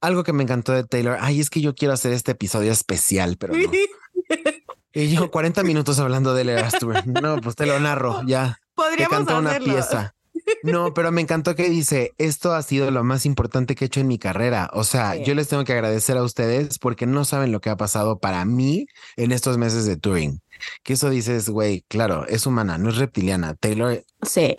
algo 0.00 0.22
que 0.22 0.32
me 0.32 0.42
encantó 0.44 0.72
de 0.72 0.84
Taylor, 0.84 1.18
ay, 1.20 1.40
es 1.40 1.50
que 1.50 1.60
yo 1.60 1.74
quiero 1.74 1.94
hacer 1.94 2.12
este 2.12 2.32
episodio 2.32 2.72
especial, 2.72 3.36
pero 3.38 3.54
no. 3.54 3.70
Y 4.92 5.08
yo 5.08 5.30
40 5.30 5.62
minutos 5.64 5.98
hablando 6.00 6.34
de 6.34 6.42
Eras 6.42 6.74
Tour. 6.78 7.06
No, 7.06 7.40
pues 7.40 7.54
te 7.54 7.66
lo 7.66 7.78
narro 7.78 8.22
ya. 8.26 8.58
Te 8.58 8.68
Podríamos 8.74 9.20
una 9.32 9.50
hacerlo. 9.50 9.74
pieza. 9.74 10.14
No, 10.62 10.94
pero 10.94 11.10
me 11.12 11.20
encantó 11.20 11.54
que 11.54 11.68
dice, 11.68 12.14
esto 12.18 12.52
ha 12.54 12.62
sido 12.62 12.90
lo 12.90 13.04
más 13.04 13.26
importante 13.26 13.74
que 13.74 13.84
he 13.84 13.86
hecho 13.86 14.00
en 14.00 14.08
mi 14.08 14.18
carrera. 14.18 14.70
O 14.72 14.84
sea, 14.84 15.14
Sí. 15.14 15.24
yo 15.24 15.34
les 15.34 15.48
tengo 15.48 15.64
que 15.64 15.72
agradecer 15.72 16.16
a 16.16 16.22
ustedes 16.22 16.78
porque 16.78 17.06
no 17.06 17.24
saben 17.24 17.52
lo 17.52 17.60
que 17.60 17.70
ha 17.70 17.76
pasado 17.76 18.18
para 18.18 18.44
mí 18.44 18.86
en 19.16 19.32
estos 19.32 19.58
meses 19.58 19.84
de 19.86 19.96
touring. 19.96 20.40
Que 20.82 20.94
eso 20.94 21.08
dices, 21.10 21.48
güey, 21.50 21.84
claro, 21.88 22.26
es 22.26 22.44
humana, 22.46 22.78
no 22.78 22.88
es 22.88 22.96
reptiliana. 22.96 23.54
Taylor, 23.54 24.02
Sí. 24.22 24.56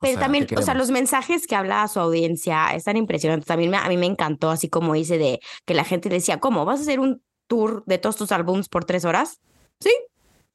Pero 0.00 0.12
sea, 0.14 0.20
también, 0.20 0.46
¿qué 0.46 0.56
o 0.56 0.62
sea, 0.62 0.74
los 0.74 0.90
mensajes 0.90 1.46
que 1.46 1.56
habla 1.56 1.82
a 1.82 1.88
su 1.88 1.98
audiencia 2.00 2.74
están 2.74 2.98
impresionantes. 2.98 3.46
También 3.46 3.70
me- 3.70 3.78
a 3.78 3.88
mí 3.88 3.96
me 3.96 4.04
encantó, 4.06 4.50
así 4.50 4.68
como 4.68 4.92
dice, 4.92 5.16
de 5.16 5.40
que 5.64 5.72
la 5.74 5.84
gente 5.84 6.08
decía, 6.10 6.38
¿cómo? 6.40 6.66
¿Vas 6.66 6.80
a 6.80 6.82
hacer 6.82 7.00
un 7.00 7.22
tour 7.46 7.82
de 7.86 7.96
todos 7.96 8.16
tus 8.16 8.30
álbums 8.32 8.68
por 8.68 8.84
tres 8.84 9.06
horas? 9.06 9.40
Sí, 9.80 9.90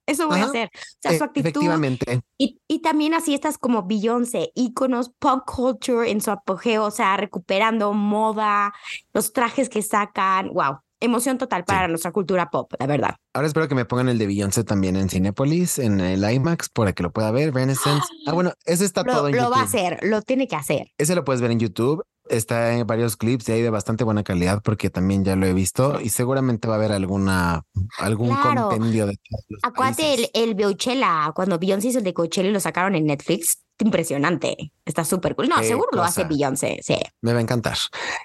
eso 0.05 0.27
voy 0.27 0.39
a 0.39 0.45
hacer. 0.45 0.69
O 0.74 0.79
sea, 1.01 1.17
su 1.17 1.24
actitud. 1.24 1.47
efectivamente, 1.50 2.21
Y, 2.38 2.59
y 2.67 2.81
también 2.81 3.13
así 3.13 3.33
estas 3.33 3.57
como 3.57 3.83
Beyoncé, 3.83 4.51
íconos 4.55 5.12
pop 5.19 5.43
culture 5.45 6.09
en 6.09 6.21
su 6.21 6.31
apogeo, 6.31 6.85
o 6.85 6.91
sea, 6.91 7.17
recuperando 7.17 7.93
moda, 7.93 8.74
los 9.13 9.33
trajes 9.33 9.69
que 9.69 9.81
sacan. 9.81 10.50
Wow, 10.50 10.79
emoción 11.00 11.38
total 11.38 11.65
para 11.65 11.88
nuestra 11.88 12.12
cultura 12.12 12.50
pop, 12.50 12.71
la 12.79 12.88
verdad. 12.88 13.15
ahora 13.33 13.47
espero 13.47 13.67
que 13.67 13.75
me 13.75 13.85
pongan 13.85 14.09
el 14.09 14.17
de 14.17 14.27
Beyoncé 14.27 14.63
también 14.63 14.95
en 14.95 15.09
Cinépolis, 15.09 15.77
en 15.79 16.00
el 16.00 16.29
IMAX, 16.29 16.69
para 16.69 16.93
que 16.93 17.03
lo 17.03 17.12
pueda 17.12 17.31
ver. 17.31 17.53
Renaissance. 17.53 18.05
Ah, 18.25 18.31
bueno, 18.33 18.53
ese 18.65 18.85
está 18.85 19.03
todo 19.03 19.24
Lo, 19.24 19.27
en 19.29 19.35
lo 19.35 19.50
va 19.50 19.62
a 19.62 19.65
YouTube. 19.65 19.79
hacer, 19.79 20.00
lo 20.03 20.21
tiene 20.21 20.47
que 20.47 20.55
hacer. 20.55 20.88
Ese 20.97 21.15
lo 21.15 21.24
puedes 21.24 21.41
ver 21.41 21.51
en 21.51 21.59
YouTube. 21.59 22.03
Está 22.29 22.74
en 22.74 22.88
varios 22.88 23.17
clips 23.17 23.48
y 23.50 23.51
hay 23.53 23.62
de 23.62 23.70
bastante 23.70 24.03
buena 24.03 24.24
calidad 24.24 24.62
porque 24.63 24.89
también 24.89 25.24
ya 25.24 25.36
lo 25.36 25.46
he 25.46 25.53
visto 25.53 26.01
y 26.01 26.10
seguramente 26.10 26.67
va 26.67 26.74
a 26.75 26.77
haber 26.77 26.91
alguna 26.91 27.63
algún 28.00 28.36
Claro. 28.36 28.70
compendio 28.70 29.05
de 29.05 29.17
todos 29.17 29.46
los 29.50 29.60
Acuérdate 29.63 30.13
el, 30.15 30.29
el 30.34 30.55
Beuchela, 30.55 31.32
cuando 31.36 31.60
Beyoncé 31.60 31.89
hizo 31.89 32.00
el 32.00 32.03
de 32.03 32.13
Coachella 32.13 32.50
y 32.50 32.51
lo 32.51 32.60
sacaron 32.60 32.96
en 32.96 33.05
Netflix, 33.05 33.60
impresionante. 33.79 34.72
Está 34.86 35.03
súper 35.05 35.36
cool. 35.36 35.50
No, 35.50 35.58
Qué 35.58 35.67
seguro 35.67 35.89
lo 35.91 36.03
hace. 36.03 36.24
Beyoncé, 36.24 36.79
sí. 36.82 36.98
Me 37.22 37.34
va 37.34 37.39
a 37.39 37.41
encantar. 37.41 37.77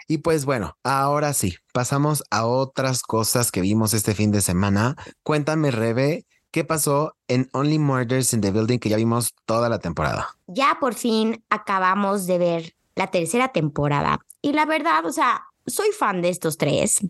Y 0.09 0.19
pues 0.19 0.45
bueno, 0.45 0.76
ahora 0.85 1.33
sí, 1.35 1.57
pasamos 1.73 2.23
a 2.30 2.47
otras 2.47 3.02
cosas 3.02 3.50
que 3.52 3.61
vimos 3.61 3.92
este 3.95 4.14
fin 4.14 4.30
de 4.30 4.40
semana. 4.40 4.97
Cuéntame, 5.23 5.71
Rebe, 5.73 6.25
¿qué 6.50 6.64
pasó 6.64 7.16
en 7.28 7.49
Only 7.52 7.78
Murders 7.78 8.33
in 8.33 8.40
the 8.40 8.50
Building 8.50 8.78
que 8.78 8.88
ya 8.88 8.97
vimos 8.97 9.35
toda 9.45 9.69
la 9.69 9.78
temporada? 9.78 10.28
Ya 10.47 10.78
por 10.80 10.95
fin 10.95 11.45
acabamos 11.50 12.26
de 12.26 12.38
ver 12.38 12.75
la 12.94 13.09
tercera 13.09 13.49
temporada. 13.49 14.20
Y 14.42 14.52
la 14.52 14.64
verdad, 14.64 15.04
o 15.06 15.12
sea, 15.12 15.44
soy 15.66 15.90
fan 15.92 16.23
de 16.23 16.28
estos 16.30 16.56
tres. 16.59 17.00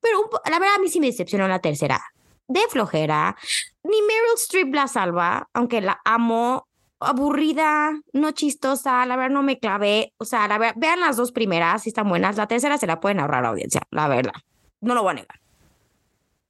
Pero 0.00 0.30
la 0.50 0.58
verdad 0.58 0.76
a 0.76 0.80
mí 0.80 0.88
sí 0.88 1.00
me 1.00 1.06
decepcionó 1.06 1.48
la 1.48 1.60
tercera. 1.60 2.00
De 2.48 2.60
flojera. 2.68 3.36
Ni 3.84 4.02
Meryl 4.02 4.34
Streep 4.36 4.74
la 4.74 4.88
salva, 4.88 5.48
aunque 5.52 5.80
la 5.80 6.00
amo. 6.04 6.66
Aburrida, 7.02 7.98
no 8.12 8.32
chistosa, 8.32 9.06
la 9.06 9.16
verdad 9.16 9.30
no 9.30 9.42
me 9.42 9.58
clavé. 9.58 10.12
O 10.18 10.26
sea, 10.26 10.46
la 10.48 10.58
verdad, 10.58 10.74
vean 10.76 11.00
las 11.00 11.16
dos 11.16 11.32
primeras, 11.32 11.84
si 11.84 11.88
están 11.88 12.06
buenas. 12.06 12.36
La 12.36 12.46
tercera 12.46 12.76
se 12.76 12.86
la 12.86 13.00
pueden 13.00 13.20
ahorrar 13.20 13.38
a 13.38 13.42
la 13.42 13.48
audiencia, 13.48 13.80
la 13.90 14.06
verdad. 14.06 14.34
No 14.82 14.94
lo 14.94 15.02
voy 15.02 15.12
a 15.12 15.14
negar. 15.14 15.40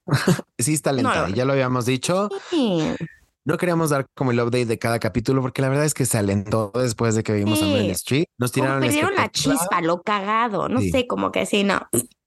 Sí, 0.59 0.75
está 0.75 0.93
lenta, 0.93 1.29
no. 1.29 1.35
ya 1.35 1.45
lo 1.45 1.53
habíamos 1.53 1.87
dicho. 1.87 2.29
Sí. 2.51 2.83
No 3.47 3.57
queríamos 3.57 3.91
dar 3.91 4.07
como 4.15 4.33
el 4.33 4.41
update 4.41 4.67
de 4.67 4.79
cada 4.79 4.99
capítulo 4.99 5.41
porque 5.41 5.63
la 5.63 5.69
verdad 5.71 5.87
es 5.87 5.95
que 5.95 6.05
se 6.05 6.19
alentó 6.19 6.73
después 6.75 7.15
de 7.15 7.23
que 7.23 7.33
vimos 7.33 7.61
a 7.63 7.65
Sí. 7.65 7.73
Meryl 7.73 7.91
Streep. 7.93 8.27
Nos 8.39 8.53
Como 8.53 8.65
tiraron 8.65 8.83
perdieron 8.83 9.15
la 9.15 9.31
chispa, 9.31 9.81
lo 9.81 10.03
cagado. 10.03 10.69
No 10.69 10.81
Sí. 10.81 10.91
sé, 10.91 11.07
como 11.07 11.33
que 11.33 11.47
sí, 11.47 11.65
no. 11.65 11.81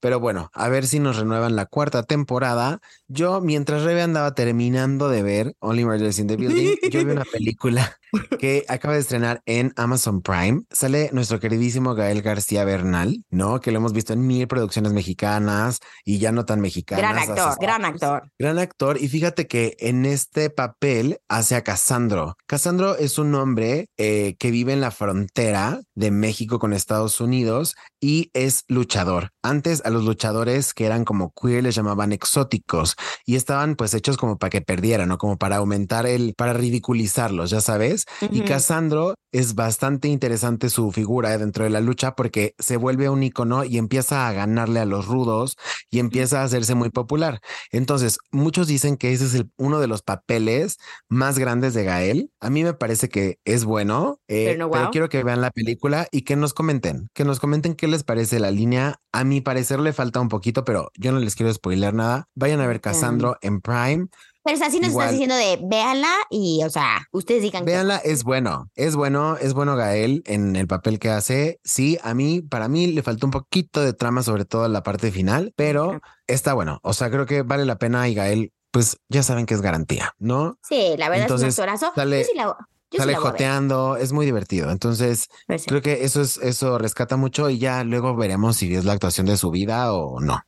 Pero 0.04 0.20
bueno, 0.20 0.52
a 0.54 0.68
ver 0.68 0.86
si 0.86 1.00
nos 1.00 1.16
renuevan 1.16 1.56
la 1.56 1.66
cuarta 1.66 2.04
temporada. 2.04 2.82
Yo, 3.08 3.40
mientras 3.40 3.84
Rebe 3.84 4.02
andaba 4.02 4.36
terminando 4.36 5.08
de 5.08 5.24
ver 5.24 5.56
Only 5.60 5.86
Murders 5.86 6.20
in 6.20 6.28
the 6.28 6.36
Building, 6.36 6.76
yo 6.92 7.06
vi 7.06 7.12
una 7.12 7.24
película 7.24 7.98
que 8.38 8.66
acaba 8.68 8.96
de 8.96 9.00
estrenar 9.00 9.42
en 9.46 9.72
Amazon 9.78 10.22
Prime. 10.22 10.64
Sale 10.72 11.10
nuestro 11.14 11.40
queridísimo 11.40 11.96
Gael 11.96 12.22
García 12.22 12.66
Bernal, 12.66 13.24
¿no? 13.30 13.62
Que 13.62 13.72
lo 13.72 13.78
hemos 13.78 13.94
visto 13.94 14.12
en 14.12 14.28
mil 14.28 14.46
producciones 14.46 14.92
mexicanas 14.92 15.80
y 16.04 16.20
ya 16.20 16.34
no 16.34 16.44
tan 16.44 16.60
mexicanas. 16.60 17.02
Gran 17.02 17.18
actor, 17.18 17.58
gran 17.62 17.86
actor. 17.86 18.32
Gran 18.38 18.60
actor. 18.60 18.98
Y 19.02 19.08
fíjate 19.08 19.48
que 19.48 19.78
en 19.80 20.06
este 20.06 20.50
papel 20.50 21.22
hace 21.30 21.56
a 21.56 21.64
Casandro. 21.64 22.36
Casandro 22.46 22.98
es 22.98 23.18
un 23.20 23.34
hombre 23.36 23.88
eh, 23.96 24.36
que 24.38 24.52
vive 24.52 24.74
en 24.74 24.82
la 24.82 24.92
frontera 24.92 25.80
de 25.96 26.12
México 26.12 26.60
con 26.60 26.74
Estados 26.74 27.22
Unidos 27.22 27.76
y 28.02 28.32
es 28.34 28.66
luchador. 28.68 29.30
Antes 29.42 29.82
los 29.94 30.04
luchadores 30.06 30.74
que 30.74 30.86
eran 30.86 31.06
como 31.06 31.32
queer 31.34 31.64
les 31.64 31.76
llamaban 31.76 32.12
exóticos 32.12 32.96
y 33.26 33.36
estaban 33.36 33.76
pues 33.76 33.94
hechos 33.94 34.18
como 34.18 34.38
para 34.38 34.50
que 34.50 34.62
perdieran 34.62 35.12
o 35.12 35.18
como 35.18 35.38
para 35.38 35.58
aumentar 35.58 36.06
el, 36.06 36.34
para 36.38 36.54
ridiculizarlos, 36.54 37.50
ya 37.52 37.62
sabes. 37.62 38.06
Y 38.22 38.42
Ujú. 38.42 38.44
Casandro 38.44 39.16
es 39.32 39.56
bastante 39.56 40.08
interesante 40.10 40.70
su 40.70 40.92
figura 40.92 41.38
dentro 41.38 41.64
de 41.64 41.70
la 41.70 41.82
lucha 41.82 42.16
porque 42.16 42.54
se 42.60 42.78
vuelve 42.78 43.10
un 43.10 43.24
icono 43.24 43.64
y 43.64 43.78
empieza 43.78 44.28
a 44.28 44.34
ganarle 44.34 44.80
a 44.80 44.86
los 44.86 45.08
rudos 45.08 45.56
y 45.90 46.00
empieza 46.00 46.42
a 46.42 46.44
hacerse 46.46 46.76
muy 46.76 46.90
popular. 46.90 47.40
Entonces, 47.72 48.18
muchos 48.32 48.68
dicen 48.68 48.98
que 48.98 49.14
ese 49.14 49.26
es 49.26 49.34
el- 49.36 49.50
uno 49.58 49.80
de 49.80 49.88
los 49.88 50.02
papeles 50.02 50.78
más 51.10 51.40
grandes 51.40 51.74
de 51.74 51.84
Gael. 51.84 52.32
A 52.40 52.50
mí 52.50 52.64
me 52.64 52.74
parece 52.74 53.10
que 53.10 53.38
es 53.46 53.66
bueno, 53.66 54.20
eh, 54.28 54.46
Pero 54.48 54.60
no 54.68 54.72
pero 54.72 54.92
quiero 54.92 55.10
que 55.10 55.24
vean 55.24 55.42
la 55.42 55.52
película 55.52 56.08
y 56.12 56.22
que 56.24 56.36
nos 56.36 56.54
comenten, 56.54 57.10
que 57.14 57.26
nos 57.26 57.40
comenten 57.40 57.76
qué 57.76 57.88
les 57.88 58.04
parece 58.04 58.40
la 58.40 58.52
línea. 58.52 59.00
A 59.12 59.24
mi 59.24 59.42
parecer 59.42 59.80
le 59.84 59.94
falta 59.94 60.20
un 60.20 60.30
poquito, 60.30 60.64
pero 60.66 60.92
yo 60.96 61.12
no 61.12 61.20
les 61.20 61.36
quiero 61.36 61.54
spoiler 61.54 61.94
nada. 61.94 62.28
Vayan 62.34 62.62
a 62.62 62.68
ver. 62.68 62.82
Casandro 62.82 63.38
en 63.42 63.62
Prime. 63.62 64.08
Pero 64.46 64.56
o 64.58 64.60
sea, 64.60 64.70
sí 64.70 64.80
nos 64.80 64.90
Igual. 64.90 65.06
estás 65.14 65.20
diciendo 65.20 65.36
de 65.36 65.58
véanla 65.70 66.12
y, 66.30 66.62
o 66.66 66.70
sea, 66.70 67.08
ustedes 67.14 67.42
digan 67.44 67.64
que 67.64 67.72
Véanla, 67.72 67.98
es 67.98 68.26
bueno, 68.26 68.70
es 68.76 68.94
bueno, 68.96 69.38
es 69.38 69.54
bueno 69.54 69.78
Gael 69.78 70.22
en 70.26 70.58
el 70.58 70.68
papel 70.68 71.00
que 71.00 71.10
hace. 71.10 71.62
Sí, 71.64 71.98
a 72.04 72.14
mí, 72.14 72.42
para 72.42 72.68
mí 72.68 72.88
le 72.88 73.04
faltó 73.04 73.26
un 73.28 73.32
poquito 73.32 73.80
de 73.82 73.94
trama, 73.94 74.22
sobre 74.22 74.44
todo 74.44 74.66
en 74.66 74.74
la 74.74 74.84
parte 74.84 75.12
final, 75.12 75.54
pero 75.56 76.02
está 76.28 76.54
bueno. 76.54 76.80
O 76.84 76.92
sea, 76.94 77.10
creo 77.10 77.26
que 77.26 77.42
vale 77.44 77.66
la 77.66 77.78
pena 77.78 78.10
y 78.10 78.16
Gael, 78.16 78.52
pues 78.72 78.98
ya 79.08 79.24
saben 79.24 79.46
que 79.46 79.54
es 79.54 79.62
garantía, 79.62 80.14
¿no? 80.20 80.58
Sí, 80.62 80.96
la 80.98 81.08
verdad 81.08 81.24
Entonces, 81.28 81.48
es 81.50 81.58
un 81.60 81.64
actorazo. 81.70 81.94
sale- 81.96 82.20
yo 82.24 82.26
sí 82.26 82.34
la, 82.36 82.58
yo 82.94 83.00
Sale 83.00 83.16
joteando, 83.16 83.98
es 83.98 84.14
muy 84.14 84.26
divertido. 84.26 84.70
Entonces, 84.70 85.28
sí. 85.58 85.66
creo 85.68 85.82
que 85.82 86.06
eso 86.06 86.22
es, 86.22 86.38
eso 86.38 86.78
rescata 86.78 87.18
mucho 87.18 87.50
y 87.50 87.58
ya 87.58 87.84
luego 87.84 88.16
veremos 88.16 88.58
si 88.58 88.74
es 88.74 88.86
la 88.86 88.94
actuación 88.94 89.26
de 89.26 89.36
su 89.36 89.52
vida 89.52 89.92
o 89.94 90.20
no. 90.20 90.44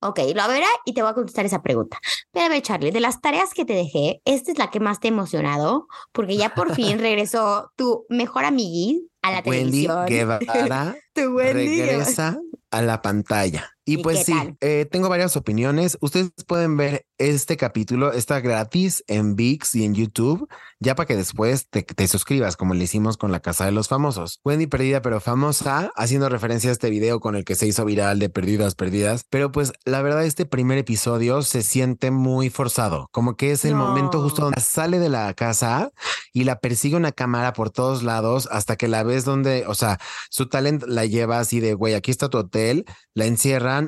Ok, 0.00 0.20
lo 0.32 0.46
verá 0.46 0.68
y 0.84 0.94
te 0.94 1.02
voy 1.02 1.10
a 1.10 1.14
contestar 1.14 1.44
esa 1.44 1.60
pregunta. 1.60 1.98
Pero 2.30 2.46
a 2.46 2.48
ver, 2.48 2.62
Charlie, 2.62 2.92
de 2.92 3.00
las 3.00 3.20
tareas 3.20 3.52
que 3.52 3.64
te 3.64 3.72
dejé, 3.72 4.22
esta 4.24 4.52
es 4.52 4.58
la 4.58 4.70
que 4.70 4.78
más 4.78 5.00
te 5.00 5.08
ha 5.08 5.10
emocionado, 5.10 5.88
porque 6.12 6.36
ya 6.36 6.54
por 6.54 6.72
fin 6.74 6.98
regresó 7.00 7.72
tu 7.74 8.06
mejor 8.08 8.44
amigui 8.44 9.10
a 9.22 9.32
la 9.32 9.42
Wendy 9.44 9.86
televisión. 9.86 10.06
Guevara 10.06 10.96
Tu 11.14 11.22
Wendy 11.22 11.80
regresa 11.80 12.38
a 12.70 12.82
la 12.82 13.02
pantalla. 13.02 13.76
Y, 13.88 13.94
¿Y 13.94 14.02
pues 14.02 14.26
sí, 14.26 14.34
eh, 14.60 14.86
tengo 14.90 15.08
varias 15.08 15.34
opiniones. 15.38 15.96
Ustedes 16.02 16.30
pueden 16.46 16.76
ver 16.76 17.06
este 17.16 17.56
capítulo, 17.56 18.12
está 18.12 18.38
gratis 18.38 19.02
en 19.06 19.34
VIX 19.34 19.74
y 19.76 19.84
en 19.86 19.94
YouTube, 19.94 20.46
ya 20.78 20.94
para 20.94 21.06
que 21.06 21.16
después 21.16 21.68
te, 21.70 21.82
te 21.82 22.06
suscribas, 22.06 22.58
como 22.58 22.74
le 22.74 22.84
hicimos 22.84 23.16
con 23.16 23.32
la 23.32 23.40
Casa 23.40 23.64
de 23.64 23.72
los 23.72 23.88
Famosos. 23.88 24.40
Wendy 24.44 24.66
perdida 24.66 25.00
pero 25.00 25.20
famosa, 25.20 25.90
haciendo 25.96 26.28
referencia 26.28 26.68
a 26.68 26.74
este 26.74 26.90
video 26.90 27.18
con 27.18 27.34
el 27.34 27.46
que 27.46 27.54
se 27.54 27.66
hizo 27.66 27.86
viral 27.86 28.18
de 28.18 28.28
Perdidas, 28.28 28.74
Perdidas. 28.74 29.24
Pero 29.30 29.50
pues 29.52 29.72
la 29.86 30.02
verdad 30.02 30.26
este 30.26 30.44
primer 30.44 30.76
episodio 30.76 31.40
se 31.40 31.62
siente 31.62 32.10
muy 32.10 32.50
forzado, 32.50 33.08
como 33.10 33.36
que 33.36 33.52
es 33.52 33.64
el 33.64 33.74
momento 33.74 34.20
justo 34.22 34.42
No. 34.42 34.44
donde 34.48 34.60
sale 34.60 34.98
de 34.98 35.08
la 35.08 35.32
casa 35.32 35.92
y 36.34 36.44
la 36.44 36.60
persigue 36.60 36.94
una 36.94 37.12
cámara 37.12 37.54
por 37.54 37.70
todos 37.70 38.02
lados 38.02 38.48
hasta 38.52 38.76
que 38.76 38.86
la 38.86 39.02
ves 39.02 39.24
donde, 39.24 39.64
o 39.66 39.74
sea, 39.74 39.98
su 40.28 40.46
talent 40.46 40.84
la 40.86 41.06
lleva 41.06 41.38
así 41.40 41.58
de, 41.58 41.72
güey, 41.72 41.94
aquí 41.94 42.10
está 42.10 42.28
tu 42.28 42.36
hotel, 42.36 42.84
la 43.14 43.26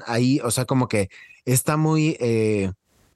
ahí, 0.07 0.41
o 0.45 0.51
sea, 0.51 0.65
como 0.65 0.89
que 0.89 1.09
está 1.45 1.77
muy, 1.77 2.17
eh, 2.21 2.73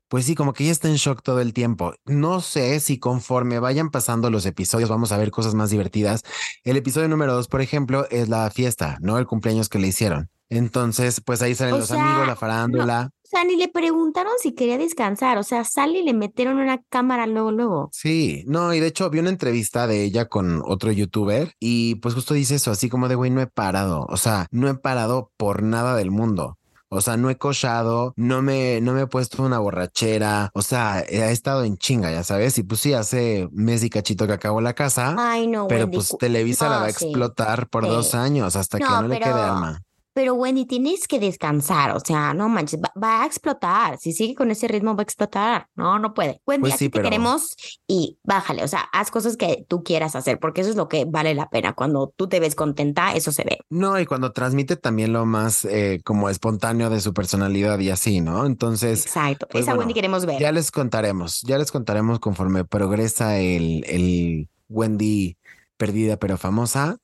pues 0.09 0.27
sí, 0.27 0.35
como 0.35 0.53
que 0.53 0.65
ella 0.65 0.73
está 0.73 0.89
en 0.89 0.97
shock 0.97 1.23
todo 1.23 1.41
el 1.41 1.53
tiempo. 1.53 1.95
No 2.05 2.41
sé 2.41 2.79
si 2.81 2.99
conforme 2.99 3.59
vayan 3.59 3.91
pasando 3.91 4.31
los 4.31 4.47
episodios 4.47 4.89
vamos 4.89 5.13
a 5.13 5.19
ver 5.19 5.31
cosas 5.31 5.55
más 5.55 5.71
divertidas. 5.71 6.23
El 6.63 6.77
episodio 6.77 7.09
número 7.09 7.35
dos, 7.35 7.49
por 7.49 7.61
ejemplo, 7.61 8.07
es 8.11 8.29
la 8.29 8.51
fiesta, 8.51 8.99
¿no? 9.01 9.19
El 9.19 9.27
cumpleaños 9.27 9.69
que 9.69 9.79
le 9.79 9.89
hicieron. 9.89 10.31
Entonces, 10.51 11.21
pues 11.21 11.43
ahí 11.43 11.55
salen 11.55 11.75
O 11.75 11.79
los 11.79 11.89
sea, 11.89 12.03
amigos, 12.03 12.27
la 12.27 12.37
farándula. 12.37 13.11
O 13.25 13.27
sea, 13.27 13.45
ni 13.45 13.57
le 13.57 13.69
preguntaron 13.69 14.33
si 14.41 14.53
quería 14.53 14.79
descansar. 14.79 15.39
O 15.39 15.43
sea, 15.43 15.65
sale 15.65 15.99
y 15.99 16.05
le 16.05 16.15
metieron 16.15 16.59
una 16.59 16.81
cámara 16.89 17.27
luego, 17.27 17.51
luego. 17.51 17.91
Sí, 17.93 18.45
no, 18.47 18.73
y 18.73 18.81
de 18.81 18.87
hecho 18.87 19.11
vi 19.11 19.19
una 19.19 19.31
entrevista 19.31 19.87
de 19.87 20.05
ella 20.05 20.27
con 20.29 20.63
otro 20.65 20.93
youtuber 20.93 21.53
y 21.59 21.97
pues 21.97 22.15
justo 22.15 22.35
dice 22.35 22.57
eso, 22.57 22.71
así 22.71 22.89
como 22.89 23.09
de, 23.09 23.17
güey, 23.17 23.31
no 23.31 23.41
he 23.41 23.47
parado, 23.47 24.07
o 24.09 24.17
sea, 24.17 24.47
no 24.53 24.69
he 24.69 24.75
parado 24.75 25.33
por 25.37 25.63
nada 25.63 25.97
del 25.97 26.13
mundo. 26.13 26.59
O 26.95 27.01
sea, 27.01 27.17
no 27.17 27.31
he 27.31 27.37
cochado, 27.37 28.13
no 28.17 28.43
me, 28.43 28.81
no 28.81 28.93
me 28.93 29.03
he 29.03 29.07
puesto 29.07 29.43
una 29.43 29.59
borrachera, 29.59 30.51
o 30.55 30.63
sea, 30.63 31.01
he 31.03 31.31
estado 31.31 31.65
en 31.65 31.77
chinga, 31.77 32.11
ya 32.11 32.23
sabes, 32.25 32.59
y 32.59 32.63
pues 32.63 32.81
sí, 32.81 32.93
hace 32.95 33.49
mes 33.53 33.83
y 33.85 33.91
cachito 33.91 34.27
que 34.27 34.33
acabó 34.35 34.61
la 34.61 34.75
casa, 34.75 35.15
Ay, 35.19 35.47
no, 35.47 35.67
pero 35.69 35.85
Wendy. 35.85 35.97
pues 35.97 36.15
Televisa 36.19 36.69
la 36.69 36.79
va 36.79 36.87
a 36.87 36.93
sí, 36.93 37.07
explotar 37.07 37.69
por 37.69 37.85
sí. 37.85 37.91
dos 37.91 38.15
años 38.15 38.57
hasta 38.57 38.79
que 38.79 38.85
No, 38.85 39.03
le 39.09 39.19
quede 39.19 39.33
alma. 39.33 39.83
Pero 40.15 40.35
Wendy, 40.35 40.65
tienes 40.65 41.09
que 41.09 41.19
descansar. 41.19 41.91
O 41.91 42.01
sea, 42.01 42.33
no 42.35 42.49
manches, 42.49 42.81
va, 42.81 42.93
va 43.01 43.23
a 43.23 43.27
explotar. 43.27 43.99
Si 43.99 44.13
sigue 44.13 44.35
con 44.35 44.51
ese 44.51 44.69
ritmo, 44.69 44.95
va 44.95 45.01
a 45.01 45.03
explotar. 45.03 45.67
No, 45.75 45.99
no 45.99 46.15
puede. 46.15 46.41
Wendy, 46.47 46.63
Pues 46.63 46.75
aquí 46.75 46.89
te 46.89 47.03
queremos 47.03 47.57
y 47.89 48.19
bájale. 48.23 48.63
O 48.63 48.69
sea, 48.69 48.89
haz 48.93 49.11
cosas 49.11 49.37
que 49.37 49.67
tú 49.69 49.83
quieras 49.83 50.15
hacer, 50.15 50.39
porque 50.39 50.61
eso 50.61 50.71
es 50.71 50.77
lo 50.77 50.89
que 50.89 51.05
vale 51.05 51.35
la 51.35 51.51
pena. 51.51 51.73
Cuando 51.73 52.15
tú 52.17 52.29
te 52.29 52.39
ves 52.39 52.55
contenta, 52.55 53.13
eso 53.15 53.33
se 53.33 53.43
ve. 53.43 53.59
No, 53.71 53.99
y 53.99 54.07
cuando 54.07 54.33
transmite 54.33 54.77
también 54.77 55.13
lo 55.13 55.27
más 55.27 55.65
eh, 55.65 56.01
como 56.05 56.31
espontáneo 56.31 56.91
de 56.91 57.01
su 57.01 57.13
personalidad 57.13 57.79
y 57.81 57.91
así, 57.91 58.21
¿no? 58.21 58.47
Entonces, 58.47 59.07
Exacto. 59.07 59.49
pues 59.51 59.63
Esa 59.63 59.73
bueno, 59.73 59.81
Wendy 59.81 59.95
queremos 59.95 60.27
ver. 60.27 60.41
Ya 60.41 60.53
les 60.53 60.71
contaremos, 60.71 61.43
ya 61.43 61.59
les 61.59 61.73
contaremos 61.73 62.21
conforme 62.21 62.65
progresa 62.65 63.39
el, 63.39 63.85
el 63.89 64.49
Wendy 64.69 65.37
perdida 65.77 66.17
pero 66.17 66.39
famosa. 66.39 66.97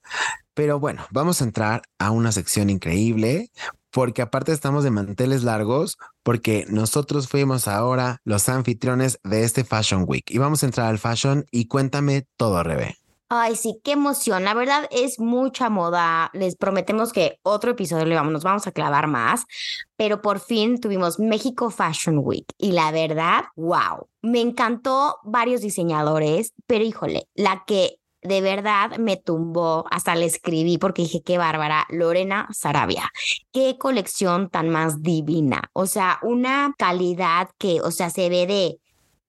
Pero 0.54 0.80
bueno, 0.80 1.06
vamos 1.10 1.40
a 1.40 1.44
entrar 1.44 1.82
a 1.98 2.10
una 2.10 2.32
sección 2.32 2.70
increíble 2.70 3.50
porque 3.90 4.22
aparte 4.22 4.52
estamos 4.52 4.84
de 4.84 4.90
manteles 4.90 5.42
largos 5.42 5.96
porque 6.22 6.64
nosotros 6.68 7.28
fuimos 7.28 7.68
ahora 7.68 8.18
los 8.24 8.48
anfitriones 8.48 9.18
de 9.24 9.44
este 9.44 9.64
Fashion 9.64 10.04
Week 10.06 10.24
y 10.30 10.38
vamos 10.38 10.62
a 10.62 10.66
entrar 10.66 10.86
al 10.88 10.98
fashion 10.98 11.44
y 11.50 11.66
cuéntame 11.66 12.26
todo, 12.36 12.62
Rebe. 12.62 12.96
Ay, 13.32 13.54
sí, 13.54 13.80
qué 13.84 13.92
emoción. 13.92 14.42
La 14.42 14.54
verdad 14.54 14.88
es 14.90 15.20
mucha 15.20 15.70
moda. 15.70 16.30
Les 16.32 16.56
prometemos 16.56 17.12
que 17.12 17.38
otro 17.44 17.70
episodio 17.70 18.12
vamos, 18.12 18.32
nos 18.32 18.42
vamos 18.42 18.66
a 18.66 18.72
clavar 18.72 19.06
más, 19.06 19.44
pero 19.96 20.20
por 20.20 20.40
fin 20.40 20.80
tuvimos 20.80 21.20
México 21.20 21.70
Fashion 21.70 22.18
Week 22.18 22.46
y 22.58 22.72
la 22.72 22.90
verdad, 22.90 23.44
wow. 23.54 24.08
Me 24.20 24.40
encantó 24.40 25.18
varios 25.22 25.60
diseñadores, 25.60 26.54
pero 26.66 26.84
híjole, 26.84 27.28
la 27.36 27.62
que 27.68 27.99
de 28.22 28.40
verdad 28.40 28.98
me 28.98 29.16
tumbó, 29.16 29.86
hasta 29.90 30.14
le 30.14 30.26
escribí 30.26 30.78
porque 30.78 31.02
dije, 31.02 31.22
qué 31.22 31.38
bárbara, 31.38 31.86
Lorena 31.90 32.48
Sarabia. 32.52 33.10
Qué 33.52 33.78
colección 33.78 34.50
tan 34.50 34.68
más 34.68 35.02
divina. 35.02 35.70
O 35.72 35.86
sea, 35.86 36.18
una 36.22 36.74
calidad 36.78 37.48
que, 37.58 37.80
o 37.80 37.90
sea, 37.90 38.10
se 38.10 38.28
ve 38.28 38.46
de 38.46 38.78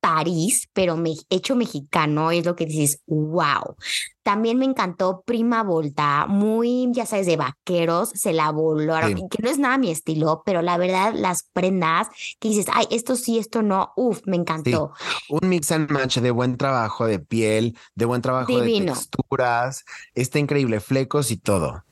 París, 0.01 0.67
pero 0.73 0.97
me, 0.97 1.13
hecho 1.29 1.55
mexicano, 1.55 2.31
es 2.31 2.43
lo 2.45 2.55
que 2.55 2.65
dices, 2.65 3.01
wow. 3.05 3.75
También 4.23 4.57
me 4.57 4.65
encantó 4.65 5.21
Prima 5.25 5.63
Volta, 5.63 6.25
muy, 6.27 6.87
ya 6.91 7.05
sabes, 7.05 7.25
de 7.27 7.37
vaqueros, 7.37 8.09
se 8.09 8.33
la 8.33 8.51
volaron, 8.51 9.15
Sí. 9.15 9.23
que 9.29 9.41
no 9.43 9.49
es 9.49 9.57
nada 9.59 9.77
mi 9.77 9.91
estilo, 9.91 10.41
pero 10.45 10.61
la 10.61 10.77
verdad, 10.77 11.13
las 11.15 11.43
prendas 11.53 12.07
que 12.39 12.49
dices, 12.49 12.65
ay, 12.73 12.87
esto 12.91 13.15
sí, 13.15 13.37
esto 13.37 13.61
no, 13.61 13.93
uf, 13.95 14.21
me 14.25 14.35
encantó. 14.35 14.91
Un 15.29 15.47
mix 15.47 15.71
and 15.71 15.89
match 15.91 16.17
de 16.17 16.31
buen 16.31 16.57
trabajo 16.57 17.05
de 17.05 17.19
piel, 17.19 17.77
de 17.95 18.05
buen 18.05 18.21
trabajo 18.21 18.47
Divino. 18.59 18.93
de 18.93 18.99
texturas. 18.99 19.85
Está 20.15 20.39
increíble, 20.39 20.79
flecos 20.79 21.31
y 21.31 21.37
todo. 21.37 21.83